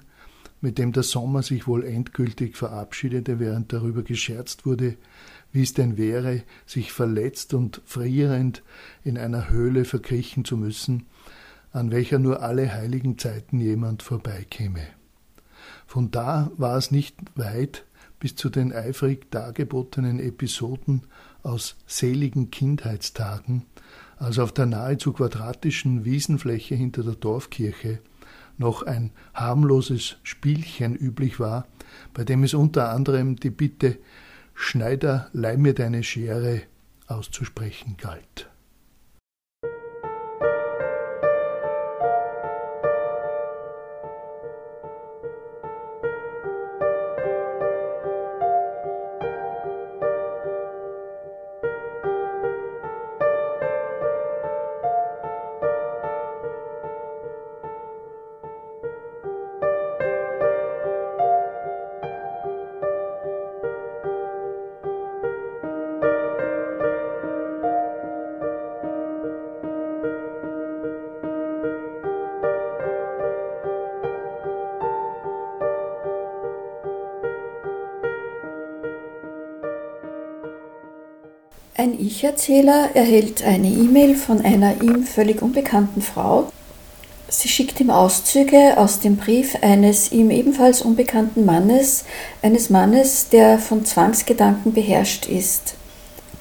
mit 0.62 0.78
dem 0.78 0.92
der 0.92 1.04
Sommer 1.04 1.44
sich 1.44 1.68
wohl 1.68 1.86
endgültig 1.86 2.58
verabschiedete, 2.58 3.40
während 3.40 3.72
darüber 3.72 4.04
gescherzt 4.04 4.66
wurde, 4.66 4.98
wie 5.52 5.64
es 5.64 5.74
denn 5.74 5.98
wäre, 5.98 6.44
sich 6.66 6.92
verletzt 6.92 7.54
und 7.54 7.82
frierend 7.86 8.64
in 9.04 9.18
einer 9.18 9.50
Höhle 9.50 9.86
verkriechen 9.86 10.46
zu 10.46 10.58
müssen, 10.58 11.06
an 11.72 11.92
welcher 11.92 12.20
nur 12.20 12.42
alle 12.42 12.74
heiligen 12.74 13.18
Zeiten 13.18 13.60
jemand 13.60 14.04
vorbeikäme. 14.04 14.82
Von 15.86 16.12
da 16.12 16.52
war 16.58 16.78
es 16.78 16.92
nicht 16.92 17.16
weit 17.36 17.86
bis 18.20 18.36
zu 18.36 18.50
den 18.50 18.74
eifrig 18.74 19.32
dargebotenen 19.32 20.20
Episoden 20.20 21.04
aus 21.42 21.78
seligen 21.88 22.52
Kindheitstagen, 22.52 23.66
als 24.18 24.40
auf 24.40 24.52
der 24.52 24.66
nahezu 24.66 25.14
quadratischen 25.14 26.04
Wiesenfläche 26.04 26.76
hinter 26.76 27.04
der 27.04 27.16
Dorfkirche 27.16 28.00
noch 28.60 28.84
ein 28.84 29.12
harmloses 29.34 30.18
Spielchen 30.24 30.96
üblich 30.96 31.40
war, 31.40 31.68
bei 32.14 32.24
dem 32.24 32.44
es 32.44 32.54
unter 32.54 32.90
anderem 32.90 33.36
die 33.36 33.50
Bitte 33.50 33.98
Schneider, 34.54 35.30
leih 35.34 35.58
mir 35.58 35.74
deine 35.74 36.04
Schere 36.04 36.62
auszusprechen 37.08 37.96
galt. 37.98 38.50
Ein 81.80 81.98
Ich-Erzähler 81.98 82.90
erhält 82.94 83.42
eine 83.42 83.70
E-Mail 83.70 84.16
von 84.16 84.42
einer 84.42 84.82
ihm 84.84 85.06
völlig 85.06 85.42
unbekannten 85.42 86.02
Frau. 86.02 86.52
Sie 87.30 87.48
schickt 87.48 87.80
ihm 87.80 87.90
Auszüge 87.90 88.76
aus 88.76 89.00
dem 89.00 89.16
Brief 89.16 89.56
eines 89.62 90.12
ihm 90.12 90.30
ebenfalls 90.30 90.82
unbekannten 90.82 91.46
Mannes, 91.46 92.04
eines 92.42 92.70
Mannes, 92.70 93.30
der 93.30 93.60
von 93.60 93.86
Zwangsgedanken 93.86 94.74
beherrscht 94.74 95.28
ist. 95.28 95.76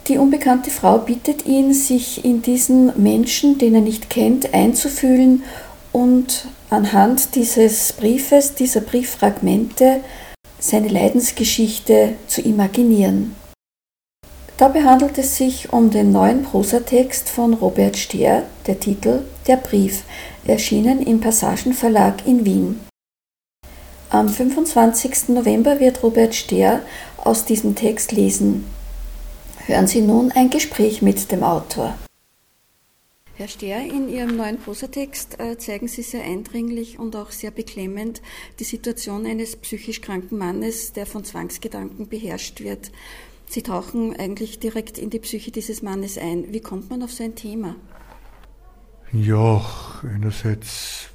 Die 0.08 0.18
unbekannte 0.18 0.70
Frau 0.70 0.98
bittet 0.98 1.46
ihn, 1.46 1.72
sich 1.72 2.24
in 2.24 2.42
diesen 2.42 3.00
Menschen, 3.00 3.58
den 3.58 3.76
er 3.76 3.80
nicht 3.80 4.10
kennt, 4.10 4.52
einzufühlen 4.52 5.44
und 5.92 6.48
anhand 6.68 7.36
dieses 7.36 7.92
Briefes, 7.92 8.56
dieser 8.56 8.80
Brieffragmente, 8.80 10.00
seine 10.58 10.88
Leidensgeschichte 10.88 12.14
zu 12.26 12.40
imaginieren. 12.40 13.37
Dabei 14.58 14.82
handelt 14.82 15.16
es 15.18 15.36
sich 15.36 15.72
um 15.72 15.92
den 15.92 16.10
neuen 16.10 16.42
Prosatext 16.42 17.28
von 17.28 17.54
Robert 17.54 17.96
Stehr, 17.96 18.48
der 18.66 18.80
Titel 18.80 19.22
Der 19.46 19.56
Brief, 19.56 20.02
erschienen 20.44 21.00
im 21.00 21.20
Passagenverlag 21.20 22.26
in 22.26 22.44
Wien. 22.44 22.80
Am 24.10 24.28
25. 24.28 25.28
November 25.28 25.78
wird 25.78 26.02
Robert 26.02 26.34
Stehr 26.34 26.82
aus 27.18 27.44
diesem 27.44 27.76
Text 27.76 28.10
lesen. 28.10 28.64
Hören 29.66 29.86
Sie 29.86 30.00
nun 30.00 30.32
ein 30.32 30.50
Gespräch 30.50 31.02
mit 31.02 31.30
dem 31.30 31.44
Autor. 31.44 31.96
Herr 33.36 33.46
Stehr, 33.46 33.78
in 33.84 34.08
Ihrem 34.08 34.36
neuen 34.36 34.58
Prosatext 34.58 35.38
äh, 35.38 35.56
zeigen 35.58 35.86
Sie 35.86 36.02
sehr 36.02 36.24
eindringlich 36.24 36.98
und 36.98 37.14
auch 37.14 37.30
sehr 37.30 37.52
beklemmend 37.52 38.20
die 38.58 38.64
Situation 38.64 39.24
eines 39.26 39.54
psychisch 39.54 40.00
kranken 40.00 40.38
Mannes, 40.38 40.92
der 40.92 41.06
von 41.06 41.22
Zwangsgedanken 41.22 42.08
beherrscht 42.08 42.58
wird. 42.58 42.90
Sie 43.50 43.62
tauchen 43.62 44.14
eigentlich 44.16 44.58
direkt 44.60 44.98
in 44.98 45.10
die 45.10 45.18
Psyche 45.18 45.50
dieses 45.50 45.82
Mannes 45.82 46.18
ein. 46.18 46.52
Wie 46.52 46.60
kommt 46.60 46.90
man 46.90 47.02
auf 47.02 47.12
so 47.12 47.24
ein 47.24 47.34
Thema? 47.34 47.76
Ja, 49.12 49.64
einerseits, 50.02 51.08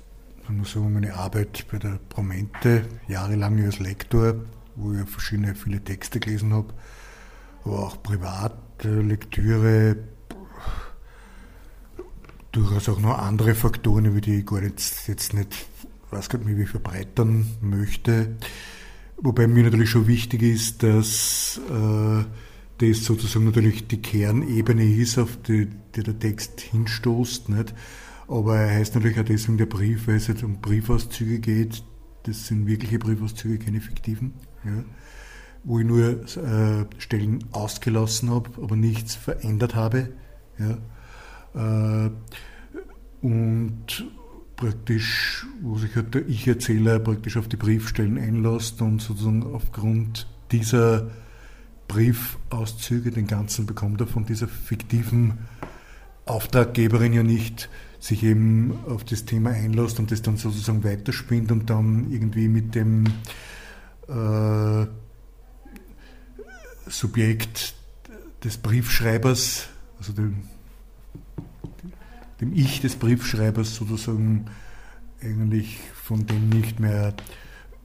man 0.47 0.57
muss 0.57 0.71
sagen, 0.71 0.91
meine 0.91 1.13
Arbeit 1.13 1.65
bei 1.71 1.77
der 1.77 1.99
Promente, 2.09 2.87
jahrelang 3.07 3.63
als 3.63 3.77
Lektor, 3.77 4.35
wo 4.75 4.93
ich 4.93 5.07
verschiedene, 5.07 5.53
viele 5.53 5.79
Texte 5.83 6.19
gelesen 6.19 6.53
habe, 6.53 6.73
aber 7.63 7.85
auch 7.85 8.01
private 8.01 9.01
Lektüre, 9.01 9.97
durchaus 12.51 12.89
auch 12.89 12.99
noch 12.99 13.17
andere 13.19 13.53
Faktoren, 13.53 14.05
über 14.05 14.21
die 14.21 14.39
ich 14.39 14.45
gar 14.45 14.63
jetzt, 14.63 15.07
jetzt 15.07 15.35
nicht, 15.35 15.67
weiß 16.09 16.29
gar 16.29 16.39
nicht, 16.39 16.57
wie 16.57 16.63
ich 16.63 16.69
verbreitern 16.69 17.45
möchte. 17.61 18.35
Wobei 19.17 19.47
mir 19.47 19.63
natürlich 19.63 19.89
schon 19.89 20.07
wichtig 20.07 20.41
ist, 20.41 20.83
dass 20.83 21.59
äh, 21.69 22.23
das 22.79 23.05
sozusagen 23.05 23.45
natürlich 23.45 23.87
die 23.87 24.01
Kernebene 24.01 24.83
ist, 24.83 25.17
auf 25.17 25.37
die, 25.41 25.67
die 25.95 26.03
der 26.03 26.17
Text 26.17 26.61
hinstoßt. 26.61 27.49
Nicht? 27.49 27.73
Aber 28.27 28.57
er 28.57 28.75
heißt 28.75 28.95
natürlich 28.95 29.19
auch 29.19 29.25
deswegen 29.25 29.57
der 29.57 29.65
Brief, 29.65 30.07
weil 30.07 30.15
es 30.15 30.27
jetzt 30.27 30.43
um 30.43 30.59
Briefauszüge 30.59 31.39
geht. 31.39 31.83
Das 32.23 32.47
sind 32.47 32.67
wirkliche 32.67 32.99
Briefauszüge, 32.99 33.63
keine 33.63 33.81
fiktiven. 33.81 34.33
Ja? 34.65 34.83
Wo 35.63 35.79
ich 35.79 35.85
nur 35.85 36.23
äh, 36.23 36.85
Stellen 36.97 37.45
ausgelassen 37.51 38.29
habe, 38.29 38.49
aber 38.61 38.75
nichts 38.75 39.15
verändert 39.15 39.75
habe. 39.75 40.09
Ja? 40.57 42.05
Äh, 42.05 42.11
und 43.21 44.05
praktisch, 44.63 45.45
wo 45.61 45.77
sich 45.77 45.93
halt 45.93 46.13
der 46.13 46.25
Ich-Erzähler 46.25 46.97
praktisch 46.99 47.35
auf 47.35 47.49
die 47.49 47.57
Briefstellen 47.57 48.17
einlässt 48.17 48.81
und 48.81 49.01
sozusagen 49.01 49.43
aufgrund 49.43 50.25
dieser 50.53 51.11
Briefauszüge, 51.89 53.11
den 53.11 53.27
ganzen 53.27 53.65
bekommt 53.65 53.99
er 53.99 54.07
von 54.07 54.25
dieser 54.25 54.47
fiktiven 54.47 55.39
Auftraggeberin 56.25 57.11
ja 57.11 57.23
nicht, 57.23 57.67
sich 57.99 58.23
eben 58.23 58.73
auf 58.87 59.03
das 59.03 59.25
Thema 59.25 59.49
einlässt 59.49 59.99
und 59.99 60.11
das 60.11 60.21
dann 60.21 60.37
sozusagen 60.37 60.85
weiterspinnt 60.85 61.51
und 61.51 61.69
dann 61.69 62.09
irgendwie 62.09 62.47
mit 62.47 62.73
dem 62.73 63.03
äh, 64.07 64.85
Subjekt 66.87 67.75
des 68.45 68.57
Briefschreibers, 68.59 69.67
also 69.99 70.13
dem 70.13 70.43
dem 72.43 72.53
Ich 72.53 72.81
des 72.81 72.95
Briefschreibers 72.95 73.75
sozusagen 73.75 74.45
eigentlich 75.21 75.77
von 75.93 76.25
dem 76.25 76.49
nicht 76.49 76.79
mehr 76.79 77.13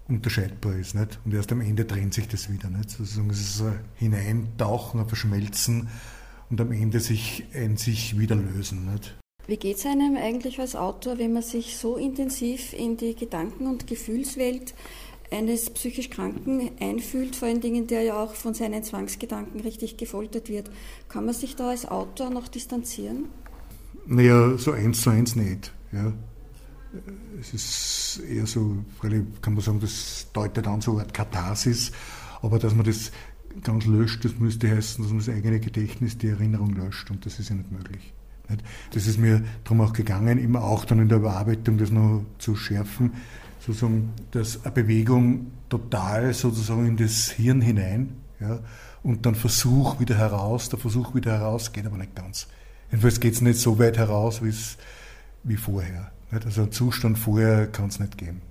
unterscheidbar 0.09 0.75
ist. 0.77 0.95
Nicht? 0.95 1.21
Und 1.25 1.35
erst 1.35 1.53
am 1.53 1.61
Ende 1.61 1.87
trennt 1.87 2.15
sich 2.15 2.29
das 2.29 2.51
wieder. 2.53 2.69
Nicht? 2.69 2.91
Sozusagen 2.91 3.31
es 3.31 3.63
ein 3.63 3.79
Hineintauchen, 3.95 5.01
ein 5.01 5.09
Verschmelzen 5.09 5.89
und 6.51 6.61
am 6.61 6.73
Ende 6.73 7.01
sich 7.01 7.45
ein 7.55 7.77
sich 7.77 8.19
wieder 8.19 8.35
lösen. 8.35 8.93
Nicht? 8.93 9.15
Wie 9.47 9.57
geht 9.57 9.77
es 9.77 9.87
einem 9.87 10.17
eigentlich 10.17 10.59
als 10.59 10.77
Autor, 10.77 11.19
wenn 11.19 11.33
man 11.33 11.43
sich 11.43 11.77
so 11.77 11.97
intensiv 11.97 12.73
in 12.73 12.97
die 12.97 13.15
Gedanken- 13.15 13.67
und 13.67 13.87
Gefühlswelt 13.87 14.75
eines 15.31 15.71
psychisch 15.71 16.11
Kranken 16.11 16.71
einfühlt, 16.81 17.37
vor 17.37 17.49
allen 17.49 17.61
Dingen, 17.61 17.87
der 17.87 18.03
ja 18.03 18.23
auch 18.23 18.35
von 18.35 18.55
seinen 18.55 18.83
Zwangsgedanken 18.83 19.61
richtig 19.61 19.97
gefoltert 19.97 20.49
wird? 20.49 20.71
Kann 21.09 21.27
man 21.27 21.35
sich 21.35 21.55
da 21.55 21.71
als 21.71 21.87
Autor 21.87 22.31
noch 22.31 22.49
distanzieren? 22.49 23.29
Naja, 24.11 24.57
so 24.57 24.73
eins 24.73 25.03
zu 25.03 25.11
eins 25.11 25.37
nicht. 25.37 25.71
Ja. 25.93 26.13
Es 27.39 27.53
ist 27.53 28.23
eher 28.27 28.47
so, 28.47 28.79
kann 29.43 29.53
man 29.53 29.63
sagen, 29.63 29.81
das 29.81 30.27
deutet 30.33 30.67
an 30.67 30.81
so 30.81 30.93
eine 30.93 31.03
Art 31.03 31.13
Katharsis, 31.13 31.93
aber 32.41 32.59
dass 32.59 32.75
man 32.75 32.87
das 32.87 33.13
ganz 33.63 33.85
löscht, 33.85 34.25
das 34.25 34.39
müsste 34.39 34.75
heißen, 34.75 35.05
dass 35.05 35.13
man 35.13 35.19
das 35.19 35.29
eigene 35.29 35.61
Gedächtnis, 35.61 36.17
die 36.17 36.29
Erinnerung 36.29 36.75
löscht 36.75 37.11
und 37.11 37.27
das 37.27 37.39
ist 37.39 37.51
ja 37.51 37.57
nicht 37.57 37.71
möglich. 37.71 38.15
Das 38.93 39.07
ist 39.07 39.19
mir 39.19 39.45
darum 39.65 39.83
auch 39.83 39.93
gegangen, 39.93 40.39
immer 40.39 40.65
auch 40.65 40.87
dann 40.87 41.01
in 41.01 41.11
der 41.11 41.19
Überarbeitung 41.19 41.77
das 41.77 41.91
noch 41.91 42.25
zu 42.39 42.57
schärfen, 42.57 43.13
sozusagen, 43.61 44.15
dass 44.31 44.65
eine 44.65 44.73
Bewegung 44.73 45.53
total 45.69 46.33
sozusagen 46.33 46.87
in 46.87 46.97
das 46.97 47.31
Hirn 47.31 47.61
hinein 47.61 48.15
ja, 48.41 48.61
und 49.03 49.27
dann 49.27 49.35
Versuch 49.35 50.01
wieder 50.01 50.17
heraus, 50.17 50.71
der 50.71 50.79
Versuch 50.79 51.15
wieder 51.15 51.33
heraus 51.33 51.73
geht 51.73 51.85
aber 51.85 51.99
nicht 51.99 52.17
ganz. 52.17 52.49
Jedenfalls 52.91 53.21
geht 53.21 53.35
es 53.35 53.41
nicht 53.41 53.59
so 53.59 53.79
weit 53.79 53.99
heraus 53.99 54.41
wie 55.43 55.57
vorher. 55.57 56.11
Also 56.31 56.63
einen 56.63 56.73
Zustand 56.73 57.19
vorher 57.19 57.67
kann 57.67 57.89
es 57.89 58.01
nicht 58.01 58.19
geben. 58.19 58.43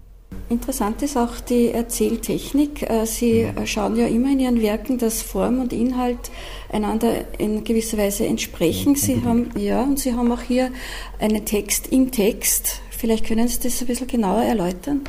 Interessant 0.49 1.01
ist 1.01 1.17
auch 1.17 1.39
die 1.41 1.71
Erzähltechnik. 1.71 2.89
Äh, 2.89 3.05
Sie 3.05 3.41
ja. 3.41 3.65
schauen 3.65 3.95
ja 3.95 4.07
immer 4.07 4.31
in 4.31 4.39
Ihren 4.39 4.61
Werken, 4.61 4.97
dass 4.97 5.21
Form 5.21 5.59
und 5.59 5.73
Inhalt 5.73 6.31
einander 6.71 7.39
in 7.39 7.63
gewisser 7.63 7.97
Weise 7.97 8.25
entsprechen. 8.25 8.95
Sie 8.95 9.23
haben, 9.23 9.49
ja, 9.57 9.83
und 9.83 9.99
Sie 9.99 10.13
haben 10.13 10.31
auch 10.31 10.41
hier 10.41 10.71
einen 11.19 11.45
Text 11.45 11.87
im 11.87 12.11
Text. 12.11 12.81
Vielleicht 12.91 13.25
können 13.25 13.47
Sie 13.47 13.59
das 13.59 13.81
ein 13.81 13.87
bisschen 13.87 14.07
genauer 14.07 14.43
erläutern? 14.43 15.01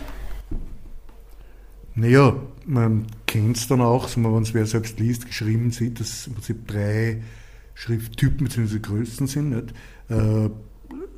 Naja, 1.94 2.36
man 2.66 3.06
kennt 3.26 3.56
es 3.56 3.68
dann 3.68 3.80
auch, 3.80 4.08
wenn 4.16 4.22
man 4.22 4.42
es 4.42 4.54
wer 4.54 4.66
selbst 4.66 4.98
liest, 4.98 5.26
geschrieben 5.26 5.70
sieht, 5.70 6.00
dass 6.00 6.26
im 6.26 6.34
Prinzip 6.34 6.66
drei 6.68 7.22
Schrifttypen 7.78 8.48
bzw. 8.48 8.80
Größen 8.80 9.28
sind. 9.28 9.50
Nicht? 9.50 9.74
Äh, 10.08 10.50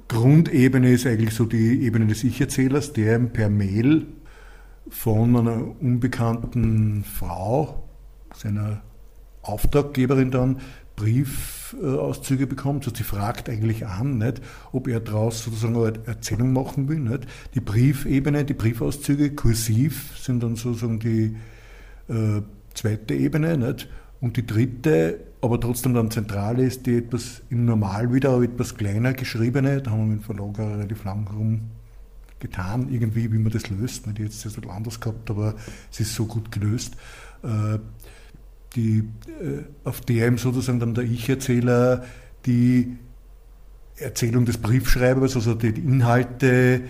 Grundebene 0.08 0.92
ist 0.92 1.06
eigentlich 1.06 1.34
so 1.34 1.46
die 1.46 1.82
Ebene 1.82 2.06
des 2.06 2.22
Ich-Erzählers, 2.22 2.92
der 2.92 3.18
per 3.18 3.48
Mail 3.48 4.06
von 4.90 5.36
einer 5.36 5.80
unbekannten 5.80 7.04
Frau, 7.04 7.88
seiner 8.34 8.82
Auftraggeberin 9.40 10.30
dann, 10.30 10.60
Briefauszüge 10.96 12.46
bekommt. 12.46 12.84
Also 12.84 12.94
sie 12.94 13.04
fragt 13.04 13.48
eigentlich 13.48 13.86
an, 13.86 14.18
nicht, 14.18 14.42
ob 14.72 14.86
er 14.86 15.00
daraus 15.00 15.42
sozusagen 15.42 15.76
eine 15.76 16.06
Erzählung 16.06 16.52
machen 16.52 16.90
will. 16.90 16.98
Nicht. 16.98 17.26
Die 17.54 17.60
Briefebene, 17.60 18.44
die 18.44 18.52
Briefauszüge 18.52 19.34
kursiv 19.34 20.18
sind 20.18 20.42
dann 20.42 20.56
sozusagen 20.56 20.98
die 20.98 21.36
äh, 22.08 22.42
zweite 22.74 23.14
Ebene. 23.14 23.56
Nicht. 23.56 23.88
Und 24.20 24.36
die 24.36 24.46
dritte 24.46 25.29
aber 25.42 25.58
trotzdem 25.60 25.94
dann 25.94 26.10
zentral 26.10 26.58
ist, 26.58 26.86
die 26.86 26.98
etwas 26.98 27.42
im 27.50 27.64
Normal 27.64 28.12
wieder 28.12 28.40
etwas 28.42 28.76
kleiner 28.76 29.14
geschriebene, 29.14 29.80
da 29.80 29.90
haben 29.90 30.00
wir 30.00 30.16
mit 30.16 30.18
dem 30.18 30.24
Verlag 30.24 30.58
relativ 30.58 31.04
lang 31.04 31.26
rum 31.28 31.62
getan, 32.40 32.88
irgendwie, 32.90 33.32
wie 33.32 33.38
man 33.38 33.52
das 33.52 33.68
löst. 33.70 34.06
Man 34.06 34.14
hätte 34.14 34.24
jetzt 34.24 34.44
das 34.44 34.54
bisschen 34.54 34.70
anders 34.70 35.00
gehabt, 35.00 35.30
aber 35.30 35.54
es 35.90 36.00
ist 36.00 36.14
so 36.14 36.26
gut 36.26 36.50
gelöst. 36.50 36.96
Äh, 37.42 37.78
die, 38.76 38.98
äh, 38.98 39.64
auf 39.84 40.00
der 40.00 40.36
sozusagen 40.38 40.80
dann 40.80 40.94
der 40.94 41.04
Ich-Erzähler 41.04 42.04
die 42.46 42.96
Erzählung 43.96 44.46
des 44.46 44.58
Briefschreibers, 44.58 45.36
also 45.36 45.54
die 45.54 45.68
Inhalte, 45.68 46.82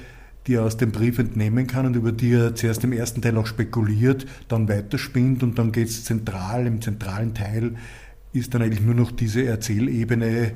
die 0.46 0.54
er 0.54 0.64
aus 0.64 0.76
dem 0.76 0.92
Brief 0.92 1.18
entnehmen 1.18 1.66
kann 1.66 1.86
und 1.86 1.96
über 1.96 2.12
die 2.12 2.32
er 2.32 2.54
zuerst 2.54 2.84
im 2.84 2.92
ersten 2.92 3.20
Teil 3.20 3.36
auch 3.36 3.46
spekuliert, 3.46 4.26
dann 4.48 4.68
weiterspinnt 4.68 5.42
und 5.42 5.58
dann 5.58 5.72
geht 5.72 5.88
es 5.88 6.04
zentral, 6.04 6.66
im 6.66 6.80
zentralen 6.80 7.34
Teil 7.34 7.76
ist 8.32 8.54
dann 8.54 8.62
eigentlich 8.62 8.80
nur 8.80 8.94
noch 8.94 9.10
diese 9.10 9.44
Erzählebene, 9.44 10.52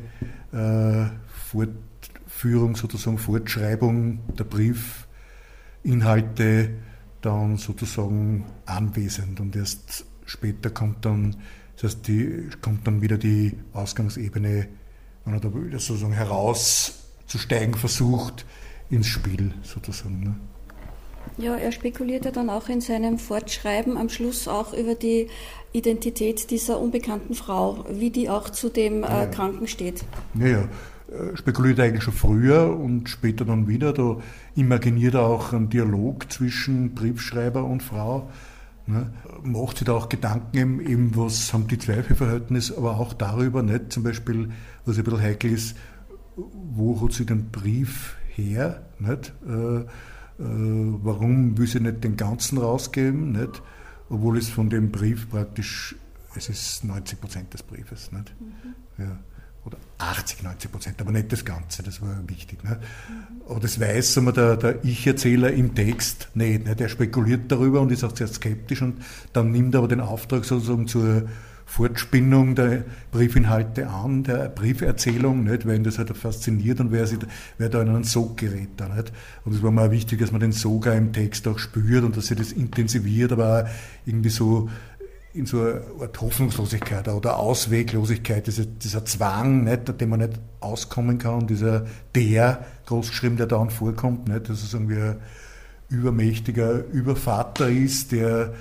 äh, 0.52 1.06
Fortführung, 1.26 2.76
sozusagen 2.76 3.18
Fortschreibung 3.18 4.20
der 4.36 4.44
Briefinhalte 4.44 6.70
dann 7.20 7.56
sozusagen 7.56 8.44
anwesend 8.66 9.40
und 9.40 9.56
erst 9.56 10.06
später 10.26 10.70
kommt 10.70 11.04
dann, 11.04 11.36
das 11.76 11.84
heißt, 11.84 12.08
die, 12.08 12.48
kommt 12.60 12.86
dann 12.86 13.02
wieder 13.02 13.18
die 13.18 13.56
Ausgangsebene, 13.72 14.68
wenn 15.24 15.34
er 15.34 15.40
da 15.40 15.50
sozusagen 15.78 16.12
herauszusteigen 16.12 17.74
versucht, 17.74 18.46
ins 18.90 19.06
Spiel 19.06 19.54
sozusagen. 19.62 20.20
Ne? 20.20 20.36
Ja, 21.36 21.56
er 21.56 21.72
spekuliert 21.72 22.24
ja 22.24 22.30
dann 22.30 22.50
auch 22.50 22.68
in 22.68 22.80
seinem 22.80 23.18
Fortschreiben 23.18 23.96
am 23.96 24.08
Schluss 24.08 24.46
auch 24.48 24.72
über 24.72 24.94
die 24.94 25.28
Identität 25.72 26.50
dieser 26.50 26.80
unbekannten 26.80 27.34
Frau, 27.34 27.84
wie 27.90 28.10
die 28.10 28.30
auch 28.30 28.50
zu 28.50 28.68
dem 28.68 29.02
äh. 29.02 29.26
Kranken 29.32 29.66
steht. 29.66 30.04
Ja, 30.38 30.46
ja. 30.46 30.68
Äh, 31.14 31.36
spekuliert 31.36 31.78
er 31.78 31.86
eigentlich 31.86 32.04
schon 32.04 32.14
früher 32.14 32.76
und 32.76 33.08
später 33.08 33.44
dann 33.44 33.68
wieder. 33.68 33.92
Da 33.92 34.16
imaginiert 34.54 35.14
er 35.14 35.22
auch 35.22 35.52
einen 35.52 35.68
Dialog 35.68 36.32
zwischen 36.32 36.94
Briefschreiber 36.94 37.64
und 37.64 37.82
Frau. 37.82 38.28
Ne? 38.86 39.10
Macht 39.42 39.78
sich 39.78 39.86
da 39.86 39.94
auch 39.94 40.08
Gedanken, 40.08 40.56
eben, 40.56 40.80
eben 40.80 41.16
was 41.16 41.52
haben 41.52 41.68
die 41.68 41.78
Zweifelverhältnis, 41.78 42.76
aber 42.76 42.98
auch 42.98 43.14
darüber, 43.14 43.62
nicht 43.62 43.92
zum 43.92 44.02
Beispiel, 44.02 44.50
was 44.84 44.98
ein 44.98 45.04
bisschen 45.04 45.22
heikel 45.22 45.52
ist, 45.52 45.76
wo 46.36 47.00
hat 47.00 47.12
sie 47.12 47.24
den 47.24 47.50
Brief 47.50 48.16
her? 48.34 48.82
Nicht? 48.98 49.32
Äh, 49.46 49.84
warum 50.38 51.56
will 51.56 51.66
sie 51.66 51.80
nicht 51.80 52.04
den 52.04 52.16
ganzen 52.16 52.58
rausgeben? 52.58 53.32
Nicht? 53.32 53.62
Obwohl 54.08 54.38
es 54.38 54.48
von 54.48 54.70
dem 54.70 54.90
Brief 54.90 55.30
praktisch, 55.30 55.96
es 56.36 56.48
ist 56.48 56.84
90 56.84 57.20
Prozent 57.20 57.54
des 57.54 57.62
Briefes. 57.62 58.12
Nicht? 58.12 58.34
Mhm. 58.40 59.04
Ja 59.04 59.18
oder 59.66 59.78
80, 59.98 60.42
90 60.42 60.70
Prozent, 60.70 61.00
aber 61.00 61.10
nicht 61.10 61.32
das 61.32 61.44
Ganze, 61.44 61.82
das 61.82 62.02
war 62.02 62.16
wichtig. 62.28 62.62
Ne? 62.64 62.78
Aber 63.48 63.60
das 63.60 63.80
weiß 63.80 64.20
wir, 64.20 64.32
der, 64.32 64.56
der 64.56 64.84
Ich-Erzähler 64.84 65.52
im 65.52 65.74
Text 65.74 66.28
nicht, 66.34 66.66
nicht. 66.66 66.80
Der 66.80 66.88
spekuliert 66.88 67.50
darüber 67.50 67.80
und 67.80 67.90
ist 67.90 68.04
auch 68.04 68.14
sehr 68.14 68.28
skeptisch 68.28 68.82
und 68.82 69.02
dann 69.32 69.50
nimmt 69.52 69.74
er 69.74 69.78
aber 69.78 69.88
den 69.88 70.00
Auftrag 70.00 70.44
sozusagen 70.44 70.86
zur 70.86 71.28
Fortspinnung 71.66 72.54
der 72.54 72.84
Briefinhalte 73.10 73.88
an, 73.88 74.22
der 74.22 74.48
Brieferzählung, 74.48 75.44
nicht, 75.44 75.66
weil 75.66 75.76
ihn 75.76 75.84
das 75.84 75.98
halt 75.98 76.14
fasziniert 76.16 76.80
und 76.80 76.92
wer, 76.92 77.06
sich, 77.06 77.18
wer 77.58 77.68
da 77.68 77.82
in 77.82 77.88
einen 77.88 78.04
Sog 78.04 78.36
gerät. 78.36 78.68
Da, 78.76 78.88
nicht. 78.88 79.12
Und 79.44 79.54
es 79.54 79.62
war 79.62 79.70
mir 79.70 79.82
auch 79.82 79.90
wichtig, 79.90 80.20
dass 80.20 80.30
man 80.30 80.40
den 80.40 80.52
Sog 80.52 80.86
auch 80.86 80.94
im 80.94 81.12
Text 81.12 81.48
auch 81.48 81.58
spürt 81.58 82.04
und 82.04 82.16
dass 82.16 82.26
sich 82.26 82.36
das 82.36 82.52
intensiviert, 82.52 83.32
aber 83.32 83.64
auch 83.64 83.68
irgendwie 84.06 84.30
so 84.30 84.68
in 85.32 85.46
so 85.46 85.60
eine 85.60 85.82
Art 86.00 86.20
Hoffnungslosigkeit 86.20 87.08
oder 87.08 87.38
Ausweglosigkeit, 87.38 88.46
dieser, 88.46 88.66
dieser 88.66 89.04
Zwang, 89.04 89.64
nicht, 89.64 90.00
dem 90.00 90.10
man 90.10 90.20
nicht 90.20 90.38
auskommen 90.60 91.18
kann, 91.18 91.48
dieser 91.48 91.86
der 92.14 92.64
großgeschrieben, 92.86 93.36
der 93.36 93.46
da 93.46 93.66
vorkommt, 93.66 94.28
nicht, 94.28 94.48
dass 94.48 94.62
es 94.62 94.74
irgendwie 94.74 95.00
ein 95.00 95.16
übermächtiger 95.88 96.84
Übervater 96.84 97.68
ist, 97.68 98.12
der, 98.12 98.54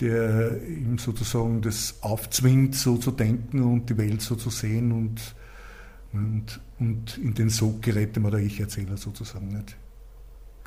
der 0.00 0.62
ihm 0.66 0.98
sozusagen 0.98 1.62
das 1.62 1.96
aufzwingt, 2.00 2.74
so 2.74 2.96
zu 2.96 3.10
denken 3.10 3.62
und 3.62 3.88
die 3.90 3.96
Welt 3.96 4.22
so 4.22 4.34
zu 4.34 4.50
sehen 4.50 4.92
und, 4.92 5.34
und, 6.12 6.60
und 6.80 7.18
in 7.18 7.34
den 7.34 7.50
Sog 7.50 7.82
gerät 7.82 8.16
man 8.18 8.32
der 8.32 8.40
Ich-Erzähler 8.40 8.96
sozusagen 8.96 9.48
nicht. 9.48 9.76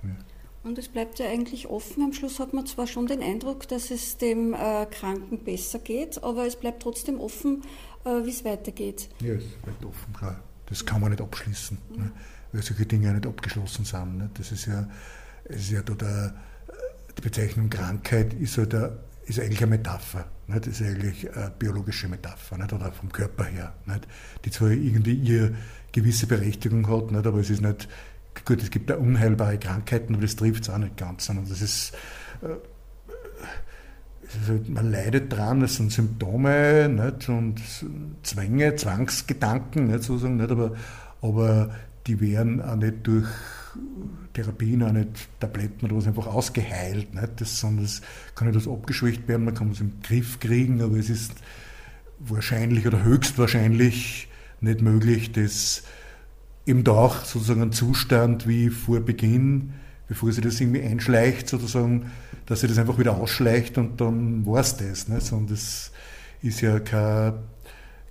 Ja. 0.04 0.16
Und 0.64 0.78
es 0.78 0.90
bleibt 0.90 1.20
ja 1.20 1.28
eigentlich 1.28 1.68
offen. 1.68 2.04
Am 2.04 2.14
Schluss 2.14 2.40
hat 2.40 2.54
man 2.54 2.66
zwar 2.66 2.88
schon 2.88 3.08
den 3.08 3.22
Eindruck, 3.22 3.68
dass 3.70 3.90
es 3.90 4.18
dem 4.18 4.54
äh, 4.54 4.86
Kranken 4.86 5.40
besser 5.40 5.80
geht, 5.80 6.22
aber 6.24 6.46
es 6.46 6.58
bleibt 6.58 6.84
trotzdem 6.84 7.20
offen, 7.20 7.64
äh, 8.04 8.26
wie 8.26 8.30
es 8.30 8.44
weitergeht. 8.44 9.10
Ja, 9.22 9.34
es 9.34 9.46
bleibt 9.64 9.86
offen, 9.86 10.14
klar. 10.14 10.44
Das 10.66 10.86
kann 10.86 11.00
man 11.00 11.12
nicht 11.12 11.22
abschließen, 11.22 11.78
mhm. 11.90 11.96
ne? 11.98 12.12
weil 12.52 12.62
solche 12.62 12.86
Dinge 12.86 13.08
ja 13.08 13.14
nicht 13.14 13.26
abgeschlossen 13.26 13.86
sind. 13.86 14.18
Ne? 14.18 14.30
Das 14.34 14.52
ist 14.52 14.66
ja, 14.66 14.90
es 15.46 15.62
ist 15.62 15.72
ja 15.72 15.82
da 15.82 15.94
der, 15.94 16.36
die 17.18 17.22
Bezeichnung 17.22 17.70
Krankheit 17.70 18.34
ist, 18.34 18.58
halt 18.58 18.76
eine, 18.76 19.00
ist 19.28 19.40
eigentlich 19.40 19.62
eine 19.62 19.72
Metapher. 19.72 20.26
Nicht? 20.48 20.68
Ist 20.68 20.82
eigentlich 20.82 21.36
eine 21.36 21.52
biologische 21.52 22.08
Metapher, 22.08 22.58
nicht? 22.58 22.74
oder 22.74 22.92
vom 22.92 23.12
Körper 23.12 23.46
her, 23.46 23.74
nicht? 23.86 24.08
die 24.46 24.52
zwar 24.52 24.70
irgendwie 24.70 25.14
ihre 25.14 25.56
gewisse 25.92 26.28
Berechtigung 26.28 26.88
hat, 26.88 27.12
nicht? 27.12 27.28
aber 27.28 27.40
es 27.40 27.50
ist 27.50 27.62
nicht 27.62 27.88
Gut, 28.46 28.62
es 28.62 28.70
gibt 28.70 28.90
ja 28.90 28.98
unheilbare 28.98 29.58
Krankheiten, 29.58 30.14
aber 30.14 30.22
das 30.22 30.36
trifft 30.36 30.64
es 30.64 30.70
auch 30.70 30.78
nicht 30.78 30.98
ganz. 30.98 31.30
Und 31.30 31.50
das 31.50 31.62
ist, 31.62 31.94
also 32.42 32.60
man 34.68 34.92
leidet 34.92 35.34
dran, 35.34 35.62
das 35.62 35.76
sind 35.76 35.92
Symptome 35.92 36.90
nicht? 36.90 37.30
und 37.30 37.62
Zwänge, 38.24 38.76
Zwangsgedanken, 38.76 39.88
nicht, 39.88 40.04
sozusagen, 40.04 40.38
nicht? 40.38 40.52
Aber, 40.52 40.76
aber 41.22 41.72
die 42.06 42.20
werden 42.22 42.62
auch 42.62 42.76
nicht 42.76 43.08
durch 43.08 43.28
Therapien, 44.34 44.84
auch 44.84 44.92
nicht 44.92 45.28
Tabletten 45.40 45.86
oder 45.86 45.96
was 45.96 46.08
einfach 46.08 46.28
ausgeheilt, 46.28 47.14
nicht? 47.14 47.42
Das, 47.42 47.60
sondern 47.60 47.86
es 47.86 48.02
kann 48.36 48.50
nicht 48.50 48.68
abgeschwächt 48.68 49.28
werden, 49.28 49.46
man 49.46 49.56
kann 49.56 49.72
es 49.72 49.82
im 49.82 49.94
Griff 50.04 50.40
kriegen, 50.40 50.82
aber 50.82 50.98
es 50.98 51.10
ist 51.10 51.34
wahrscheinlich 52.20 52.86
oder 52.86 53.04
höchstwahrscheinlich 53.04 54.28
nicht 54.62 54.82
möglich, 54.82 55.32
das 55.32 55.84
eben 56.66 56.84
da 56.84 56.92
auch 56.92 57.26
sozusagen 57.26 57.62
ein 57.62 57.72
Zustand 57.72 58.48
wie 58.48 58.70
vor 58.70 59.00
Beginn, 59.00 59.74
bevor 60.08 60.32
sie 60.32 60.42
das 60.42 60.60
irgendwie 60.60 60.84
einschleicht, 60.84 61.50
sozusagen, 61.50 62.12
dass 62.46 62.62
sie 62.62 62.68
das 62.68 62.78
einfach 62.78 62.98
wieder 62.98 63.18
ausschleicht 63.18 63.78
und 63.78 64.00
dann 64.02 64.46
war 64.46 64.62
es 64.62 64.78
das. 64.78 65.08
Nicht? 65.08 65.22
Sondern 65.22 65.48
das 65.56 65.92
ist 66.42 66.62
ja 66.62 66.80
kein, 66.80 67.34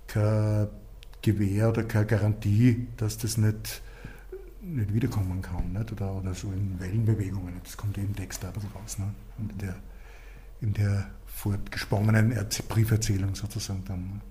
kein 0.07 0.67
Gewähr 1.21 1.69
oder 1.69 1.83
keine 1.83 2.05
Garantie, 2.05 2.87
dass 2.97 3.17
das 3.17 3.37
nicht, 3.37 3.81
nicht 4.75 4.93
wiederkommen 4.93 5.41
kann. 5.41 5.73
Nicht? 5.73 5.91
Oder, 5.91 6.13
oder 6.13 6.33
so 6.33 6.51
in 6.51 6.79
Wellenbewegungen. 6.79 7.53
Das 7.63 7.77
kommt 7.77 7.97
eben 7.97 8.07
im 8.07 8.15
Text 8.15 8.41
bisschen 8.41 8.69
raus. 8.75 8.97
Nicht? 8.97 9.09
Und 9.37 9.51
in 9.51 9.57
der, 9.57 9.75
in 10.61 10.73
der 10.73 11.07
fortgesponnenen 11.25 12.35
Brieferzählung 12.67 13.35
sozusagen 13.35 13.83
dann. 13.85 14.21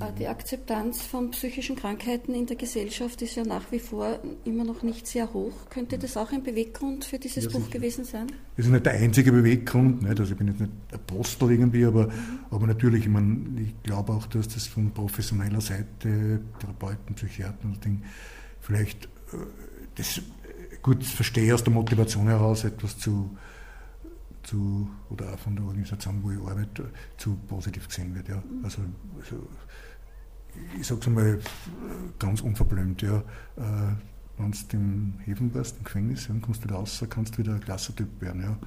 Äh, 0.00 0.12
die 0.16 0.28
Akzeptanz 0.28 1.02
von 1.02 1.32
psychischen 1.32 1.74
Krankheiten 1.74 2.34
in 2.34 2.46
der 2.46 2.56
Gesellschaft 2.56 3.20
ist 3.22 3.34
ja 3.34 3.44
nach 3.44 3.72
wie 3.72 3.80
vor 3.80 4.20
immer 4.44 4.64
noch 4.64 4.82
nicht 4.82 5.08
sehr 5.08 5.32
hoch. 5.32 5.52
Könnte 5.70 5.98
das 5.98 6.16
auch 6.16 6.30
ein 6.30 6.44
Beweggrund 6.44 7.04
für 7.04 7.18
dieses 7.18 7.44
ja, 7.44 7.50
Buch 7.50 7.60
sicher. 7.60 7.70
gewesen 7.72 8.04
sein? 8.04 8.28
Das 8.56 8.66
ist 8.66 8.72
nicht 8.72 8.86
der 8.86 8.92
einzige 8.92 9.32
Beweggrund. 9.32 10.02
Nicht? 10.02 10.20
Also 10.20 10.32
ich 10.32 10.38
bin 10.38 10.48
jetzt 10.48 10.60
nicht 10.60 10.72
Apostel 10.92 11.50
irgendwie, 11.50 11.84
aber, 11.84 12.06
mhm. 12.06 12.38
aber 12.50 12.66
natürlich, 12.68 13.04
ich, 13.04 13.10
meine, 13.10 13.60
ich 13.60 13.82
glaube 13.82 14.12
auch, 14.12 14.26
dass 14.26 14.46
das 14.48 14.68
von 14.68 14.92
professioneller 14.92 15.60
Seite, 15.60 16.40
Therapeuten, 16.60 17.16
Psychiater 17.16 17.64
und 17.64 17.84
Ding, 17.84 18.02
vielleicht 18.60 19.08
das 19.94 20.20
gut 20.82 21.04
verstehe 21.04 21.54
aus 21.54 21.64
der 21.64 21.72
Motivation 21.72 22.28
heraus, 22.28 22.64
etwas 22.64 22.98
zu, 22.98 23.36
zu 24.42 24.88
oder 25.10 25.32
auch 25.34 25.38
von 25.38 25.56
der 25.56 25.64
Organisation, 25.64 26.22
wo 26.22 26.30
ich 26.30 26.38
arbeite, 26.38 26.90
zu 27.16 27.36
positiv 27.48 27.88
gesehen 27.88 28.14
wird. 28.14 28.28
Ja. 28.28 28.42
Also, 28.62 28.82
also 29.18 29.48
ich 30.78 30.86
sage 30.86 31.00
es 31.00 31.06
einmal 31.06 31.38
ganz 32.18 32.40
unverblümt, 32.40 33.02
ja, 33.02 33.18
äh, 33.56 33.94
wenn 34.38 34.52
du 34.52 34.76
im 34.76 35.14
Häfen 35.24 35.52
warst, 35.54 35.78
im 35.78 35.84
Gefängnis, 35.84 36.28
dann 36.28 36.40
kommst 36.40 36.62
du 36.62 36.68
wieder 36.68 36.76
raus, 36.76 37.04
kannst 37.10 37.34
du 37.34 37.38
wieder 37.38 37.54
ein 37.54 37.60
Klassentyp 37.60 38.20
werden. 38.20 38.42
Ja. 38.42 38.58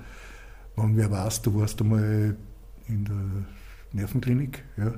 Wenn 0.75 0.97
wer 0.97 1.09
weiß, 1.09 1.41
du 1.41 1.59
warst 1.59 1.81
einmal 1.81 2.35
in 2.87 3.05
der 3.05 3.45
Nervenklinik, 3.93 4.63
ja, 4.77 4.93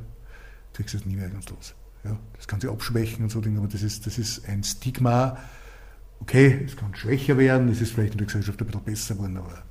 kriegst 0.73 0.93
du 0.93 0.97
es 0.97 1.05
nie 1.05 1.15
mehr 1.15 1.29
ganz 1.29 1.49
los. 1.49 1.75
Ja. 2.03 2.17
Das 2.35 2.47
kann 2.47 2.59
sich 2.59 2.69
abschwächen 2.69 3.23
und 3.23 3.29
so 3.29 3.41
Dinge, 3.41 3.59
aber 3.59 3.67
das 3.67 3.81
ist, 3.81 4.05
das 4.05 4.17
ist 4.17 4.47
ein 4.47 4.63
Stigma. 4.63 5.37
Okay, 6.19 6.63
es 6.65 6.75
kann 6.75 6.95
schwächer 6.95 7.37
werden, 7.37 7.69
es 7.69 7.81
ist 7.81 7.93
vielleicht 7.93 8.13
in 8.13 8.17
der 8.17 8.27
Gesellschaft 8.27 8.59
ein 8.61 8.65
bisschen 8.65 8.83
besser 8.83 9.15
geworden, 9.15 9.37
aber 9.37 9.63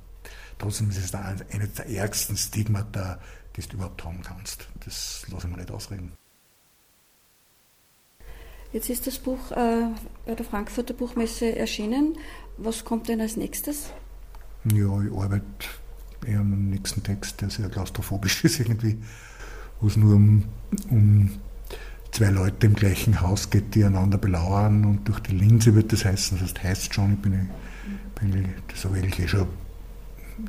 trotzdem 0.59 0.89
ist 0.89 0.97
es 0.97 1.13
eines 1.15 1.73
der 1.73 1.89
ärgsten 1.89 2.37
Stigmata, 2.37 3.19
die 3.55 3.61
du 3.61 3.77
überhaupt 3.77 4.03
haben 4.03 4.21
kannst. 4.21 4.67
Das 4.85 5.25
lasse 5.31 5.47
ich 5.47 5.51
mir 5.51 5.59
nicht 5.59 5.71
ausreden. 5.71 6.13
Jetzt 8.71 8.89
ist 8.89 9.05
das 9.05 9.19
Buch 9.19 9.51
äh, 9.51 9.87
bei 10.25 10.33
der 10.33 10.45
Frankfurter 10.45 10.95
Buchmesse 10.95 11.55
erschienen. 11.55 12.17
Was 12.57 12.83
kommt 12.83 13.07
denn 13.07 13.21
als 13.21 13.37
nächstes? 13.37 13.91
Ja, 14.65 15.01
ich 15.01 15.11
arbeite 15.11 15.45
eher 16.25 16.39
am 16.39 16.69
nächsten 16.69 17.03
Text, 17.03 17.41
der 17.41 17.51
sehr 17.51 17.69
klaustrophobisch 17.69 18.43
ist 18.43 18.59
irgendwie, 18.59 18.97
wo 19.79 19.87
es 19.87 19.95
nur 19.95 20.15
um, 20.15 20.45
um 20.89 21.39
zwei 22.13 22.29
Leute 22.29 22.67
im 22.67 22.75
gleichen 22.75 23.21
Haus 23.21 23.49
geht, 23.49 23.75
die 23.75 23.83
einander 23.83 24.17
belauern 24.17 24.85
und 24.85 25.07
durch 25.07 25.19
die 25.19 25.35
Linse 25.35 25.75
wird 25.75 25.91
das 25.91 26.05
heißen. 26.05 26.39
Das 26.39 26.63
heißt, 26.63 26.93
schon, 26.93 27.13
ich 27.13 27.19
bin, 27.19 27.49
bin 28.19 28.49
das 28.67 28.85
habe 28.85 28.99
ich 28.99 29.19
eh 29.19 29.27
schon 29.27 29.47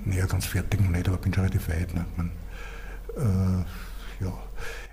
näher 0.05 0.27
ganz 0.27 0.47
fertig 0.47 0.81
noch 0.81 0.91
nicht, 0.91 1.09
aber 1.09 1.17
bin 1.19 1.33
schon 1.33 1.45
relativ 1.45 1.69
weit. 1.69 1.95
Ne? 1.95 2.05
Man, 2.17 2.31
äh, 3.17 4.25
ja 4.25 4.33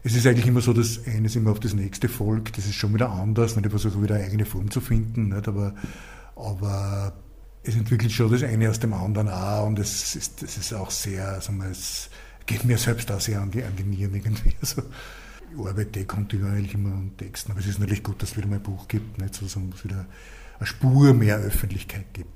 es 0.04 0.16
ist 0.16 0.26
eigentlich 0.26 0.48
immer 0.48 0.62
so, 0.62 0.74
dass 0.74 1.06
eines 1.06 1.36
immer 1.36 1.52
auf 1.52 1.60
das 1.60 1.74
nächste 1.74 2.10
folgt. 2.10 2.58
Das 2.58 2.66
ist 2.66 2.76
schon 2.76 2.94
wieder 2.94 3.10
anders. 3.12 3.56
Nicht? 3.56 3.66
Ich 3.66 3.72
versuche 3.72 4.02
wieder 4.02 4.16
eine 4.16 4.26
eigene 4.26 4.46
Form 4.46 4.72
zu 4.72 4.82
finden. 4.82 5.30
Nicht? 5.30 5.48
Aber, 5.48 5.76
aber 6.36 7.14
es 7.64 7.76
entwickelt 7.76 8.12
schon 8.12 8.32
das 8.32 8.44
eine 8.44 8.70
aus 8.70 8.80
dem 8.80 8.94
anderen 8.94 9.30
auch. 9.30 9.68
Und 9.68 9.78
es 9.78 10.16
ist, 10.16 10.42
es 10.42 10.58
ist 10.58 10.74
auch 10.74 10.90
sehr, 10.90 11.40
sagen 11.42 11.62
es 11.70 12.10
geht 12.48 12.66
mir 12.66 12.78
selbst 12.78 13.12
auch 13.12 13.22
sehr 13.22 13.42
an 13.42 13.52
die, 13.52 13.64
an 13.64 13.76
die 13.78 13.84
Nieren 13.84 14.16
irgendwie. 14.16 14.54
Also, 14.62 14.84
ich 15.54 15.68
arbeite 15.68 16.06
kontinuierlich 16.06 16.74
immer 16.74 16.90
an 16.90 17.12
Texten. 17.18 17.52
Aber 17.52 17.60
es 17.60 17.68
ist 17.68 17.80
natürlich 17.80 18.04
gut, 18.04 18.22
dass 18.22 18.32
es 18.32 18.38
wieder 18.38 18.48
mal 18.48 18.58
ein 18.58 18.64
Buch 18.64 18.88
gibt. 18.88 19.20
Nicht? 19.20 19.36
So, 19.36 19.46
dass 19.46 19.56
es 19.56 19.84
wieder 19.84 20.06
eine 20.58 20.68
Spur 20.68 21.14
mehr 21.14 21.38
Öffentlichkeit 21.38 22.06
gibt. 22.14 22.30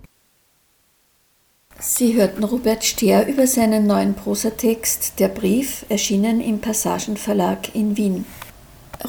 Sie 1.80 2.15
hörten 2.15 2.43
Robert 2.43 2.86
Stehr 2.86 3.28
über 3.28 3.47
seinen 3.47 3.86
neuen 3.86 4.13
Prosatext 4.13 5.19
Der 5.19 5.28
Brief, 5.28 5.86
erschienen 5.89 6.39
im 6.39 6.60
Passagenverlag 6.60 7.75
in 7.75 7.97
Wien. 7.97 8.25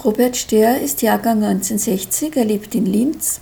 Robert 0.04 0.36
Stehr 0.36 0.80
ist 0.80 1.00
Jahrgang 1.00 1.44
1960, 1.44 2.36
er 2.36 2.44
lebt 2.44 2.74
in 2.74 2.86
Linz. 2.86 3.40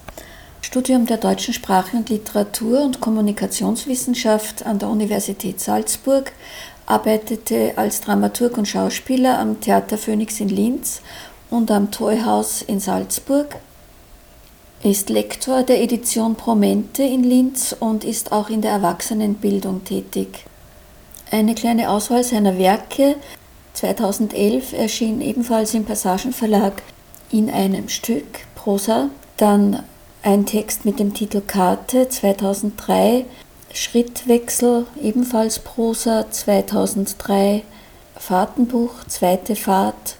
Studium 0.61 1.07
der 1.07 1.16
deutschen 1.16 1.55
Sprache 1.55 1.96
und 1.96 2.11
Literatur 2.11 2.83
und 2.83 3.00
Kommunikationswissenschaft 3.00 4.64
an 4.66 4.79
der 4.79 4.88
Universität 4.88 5.61
Salzburg, 5.61 6.33
arbeitete 6.87 7.73
als 7.77 8.01
Dramaturg 8.01 8.59
und 8.59 8.68
Schauspieler 8.68 9.38
am 9.38 9.61
Theater 9.61 9.99
Phoenix 9.99 10.40
in 10.40 10.49
Linz 10.49 11.01
und 11.51 11.70
am 11.70 11.90
Toyhaus 11.90 12.62
in 12.62 12.81
Salzburg 12.81 13.57
ist 14.85 15.09
Lektor 15.09 15.62
der 15.62 15.81
Edition 15.83 16.35
Promente 16.35 17.03
in 17.03 17.25
Linz 17.25 17.75
und 17.79 18.05
ist 18.05 18.33
auch 18.33 18.51
in 18.51 18.61
der 18.61 18.73
Erwachsenenbildung 18.73 19.83
tätig. 19.85 20.44
Eine 21.31 21.55
kleine 21.55 21.88
Auswahl 21.88 22.23
seiner 22.23 22.59
Werke. 22.59 23.16
2011 23.73 24.75
erschien 24.75 25.23
ebenfalls 25.23 25.73
im 25.73 25.87
Passagenverlag 25.87 26.83
in 27.31 27.51
einem 27.51 27.88
Stück 27.88 28.27
Prosa, 28.55 29.09
dann 29.38 29.83
ein 30.23 30.44
Text 30.44 30.85
mit 30.85 31.01
dem 31.01 31.14
Titel 31.14 31.40
Karte 31.40 32.09
2003, 32.09 33.25
Schrittwechsel 33.75 34.87
ebenfalls 35.03 35.59
Prosa 35.59 36.31
2003, 36.31 37.63
Fahrtenbuch, 38.17 39.05
zweite 39.09 39.57
Fahrt 39.57 40.17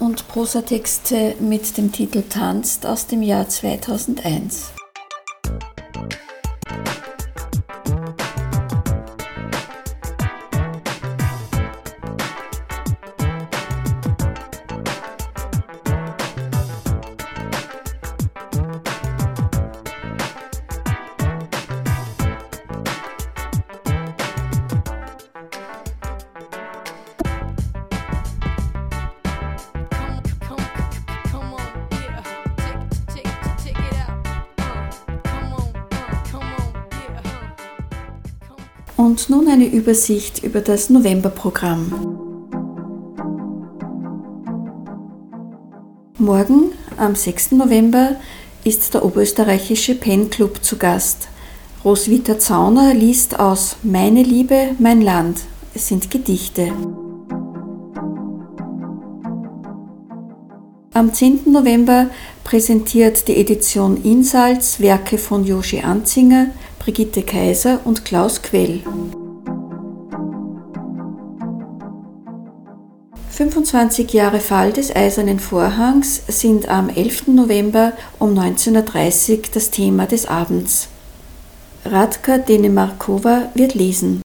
und 0.00 0.26
Prosatexte 0.26 1.36
mit 1.38 1.76
dem 1.78 1.92
Titel 1.92 2.22
Tanzt 2.28 2.84
aus 2.84 3.06
dem 3.06 3.22
Jahr 3.22 3.48
2001. 3.48 4.72
Und 39.16 39.30
nun 39.30 39.48
eine 39.48 39.64
Übersicht 39.64 40.44
über 40.44 40.60
das 40.60 40.90
Novemberprogramm. 40.90 41.90
Morgen, 46.18 46.72
am 46.98 47.14
6. 47.14 47.52
November, 47.52 48.16
ist 48.64 48.92
der 48.92 49.06
oberösterreichische 49.06 49.94
Pen 49.94 50.28
Club 50.28 50.62
zu 50.62 50.76
Gast. 50.76 51.28
Roswitha 51.82 52.38
Zauner 52.38 52.92
liest 52.92 53.40
aus 53.40 53.76
Meine 53.82 54.22
Liebe, 54.22 54.72
mein 54.78 55.00
Land. 55.00 55.38
Es 55.72 55.88
sind 55.88 56.10
Gedichte. 56.10 56.72
Am 60.92 61.14
10. 61.14 61.50
November 61.50 62.10
präsentiert 62.44 63.28
die 63.28 63.36
Edition 63.38 63.96
Insalz 64.04 64.78
Werke 64.78 65.16
von 65.16 65.46
Joshi 65.46 65.80
Anzinger, 65.80 66.48
Brigitte 66.86 67.22
Kaiser 67.22 67.80
und 67.82 68.04
Klaus 68.04 68.42
Quell. 68.42 68.80
25 73.30 74.12
Jahre 74.12 74.38
Fall 74.38 74.72
des 74.72 74.94
Eisernen 74.94 75.40
Vorhangs 75.40 76.22
sind 76.28 76.68
am 76.68 76.88
11. 76.88 77.26
November 77.26 77.92
um 78.20 78.38
19.30 78.38 79.32
Uhr 79.32 79.42
das 79.52 79.72
Thema 79.72 80.06
des 80.06 80.26
Abends. 80.26 80.86
Radka 81.84 82.38
Denemarkova 82.38 83.50
wird 83.54 83.74
lesen. 83.74 84.22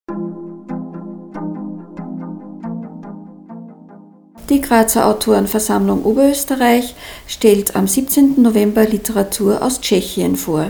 Die 4.52 4.62
Grazer 4.62 5.08
Autorenversammlung 5.08 6.04
Oberösterreich 6.04 6.94
stellt 7.26 7.76
am 7.76 7.88
17. 7.88 8.40
November 8.40 8.86
Literatur 8.86 9.64
aus 9.64 9.82
Tschechien 9.82 10.36
vor. 10.36 10.70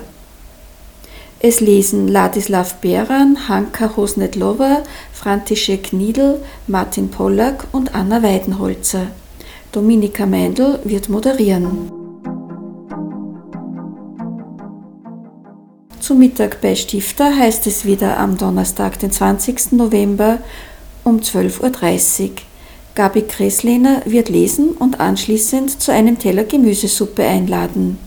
Es 1.44 1.60
lesen 1.60 2.08
Ladislav 2.08 2.76
Beran, 2.82 3.50
Hanka 3.50 3.98
Hosnetlova, 3.98 4.84
František 5.12 5.92
Niedl, 5.92 6.40
Martin 6.68 7.10
Pollack 7.10 7.66
und 7.72 7.96
Anna 7.96 8.22
Weidenholzer. 8.22 9.08
Dominika 9.72 10.28
Meindl 10.28 10.78
wird 10.84 11.10
moderieren. 11.10 11.90
Zum 16.00 16.20
Mittag 16.20 16.62
bei 16.62 16.76
Stifter 16.76 17.36
heißt 17.36 17.66
es 17.66 17.86
wieder 17.86 18.20
am 18.20 18.38
Donnerstag, 18.38 19.00
den 19.00 19.12
20. 19.12 19.72
November 19.72 20.38
um 21.04 21.22
12.30 21.22 22.22
Uhr. 22.22 22.30
Gabi 22.94 23.24
Kresslehner 23.24 24.04
wird 24.06 24.30
lesen 24.30 24.74
und 24.78 25.00
anschließend 25.00 25.82
zu 25.82 25.92
einem 25.92 26.20
Teller 26.20 26.44
Gemüsesuppe 26.44 27.24
einladen. 27.24 27.98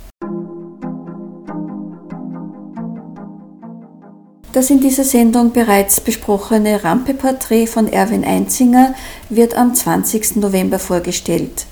Das 4.54 4.70
in 4.70 4.78
dieser 4.78 5.02
Sendung 5.02 5.50
bereits 5.50 6.00
besprochene 6.00 6.84
Rampe-Porträt 6.84 7.66
von 7.66 7.92
Erwin 7.92 8.24
Einzinger 8.24 8.94
wird 9.28 9.56
am 9.56 9.74
20. 9.74 10.36
November 10.36 10.78
vorgestellt. 10.78 11.66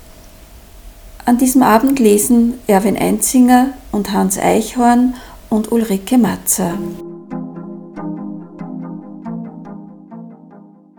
An 1.25 1.38
diesem 1.38 1.62
Abend 1.62 2.01
lesen 2.01 2.55
Erwin 2.66 2.97
Einzinger 2.97 3.68
und 3.92 4.12
Hans 4.12 4.37
Eichhorn 4.37 5.14
und 5.49 5.71
Ulrike 5.71 6.18
Matzer. 6.18 6.75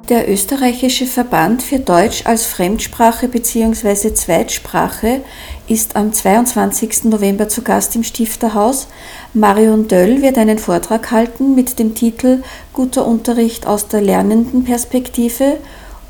Der 0.10 0.30
österreichische 0.30 1.06
Verband 1.06 1.64
für 1.64 1.80
Deutsch 1.80 2.26
als 2.26 2.46
Fremdsprache 2.46 3.30
bzw. 3.30 4.14
Zweitsprache 4.14 5.22
ist 5.70 5.96
am 5.96 6.12
22. 6.12 7.06
November 7.06 7.48
zu 7.48 7.62
Gast 7.62 7.96
im 7.96 8.04
Stifterhaus. 8.04 8.88
Marion 9.34 9.88
Döll 9.88 10.22
wird 10.22 10.38
einen 10.38 10.60
Vortrag 10.60 11.10
halten 11.12 11.56
mit 11.56 11.80
dem 11.80 11.96
Titel 11.96 12.44
Guter 12.74 13.08
Unterricht 13.08 13.66
aus 13.66 13.88
der 13.88 14.02
lernenden 14.02 14.66
Perspektive 14.66 15.58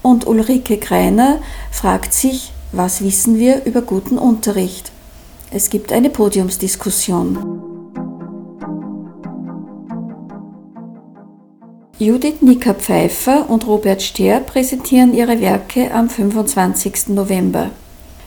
und 0.02 0.26
Ulrike 0.26 0.78
Greiner 0.78 1.38
fragt 1.70 2.14
sich, 2.14 2.52
was 2.72 3.04
wissen 3.04 3.38
wir 3.38 3.64
über 3.66 3.84
guten 3.84 4.18
Unterricht? 4.18 4.92
Es 5.52 5.70
gibt 5.70 5.92
eine 5.92 6.10
Podiumsdiskussion. 6.10 7.73
Judith 12.04 12.42
Nicker-Pfeiffer 12.42 13.50
und 13.50 13.66
Robert 13.66 14.02
Stehr 14.02 14.42
präsentieren 14.42 15.14
ihre 15.14 15.40
Werke 15.40 15.90
am 15.94 16.10
25. 16.10 17.08
November. 17.08 17.70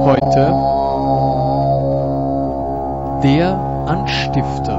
Heute 0.07 0.45
der 3.23 3.59
Anstifter. 3.87 4.70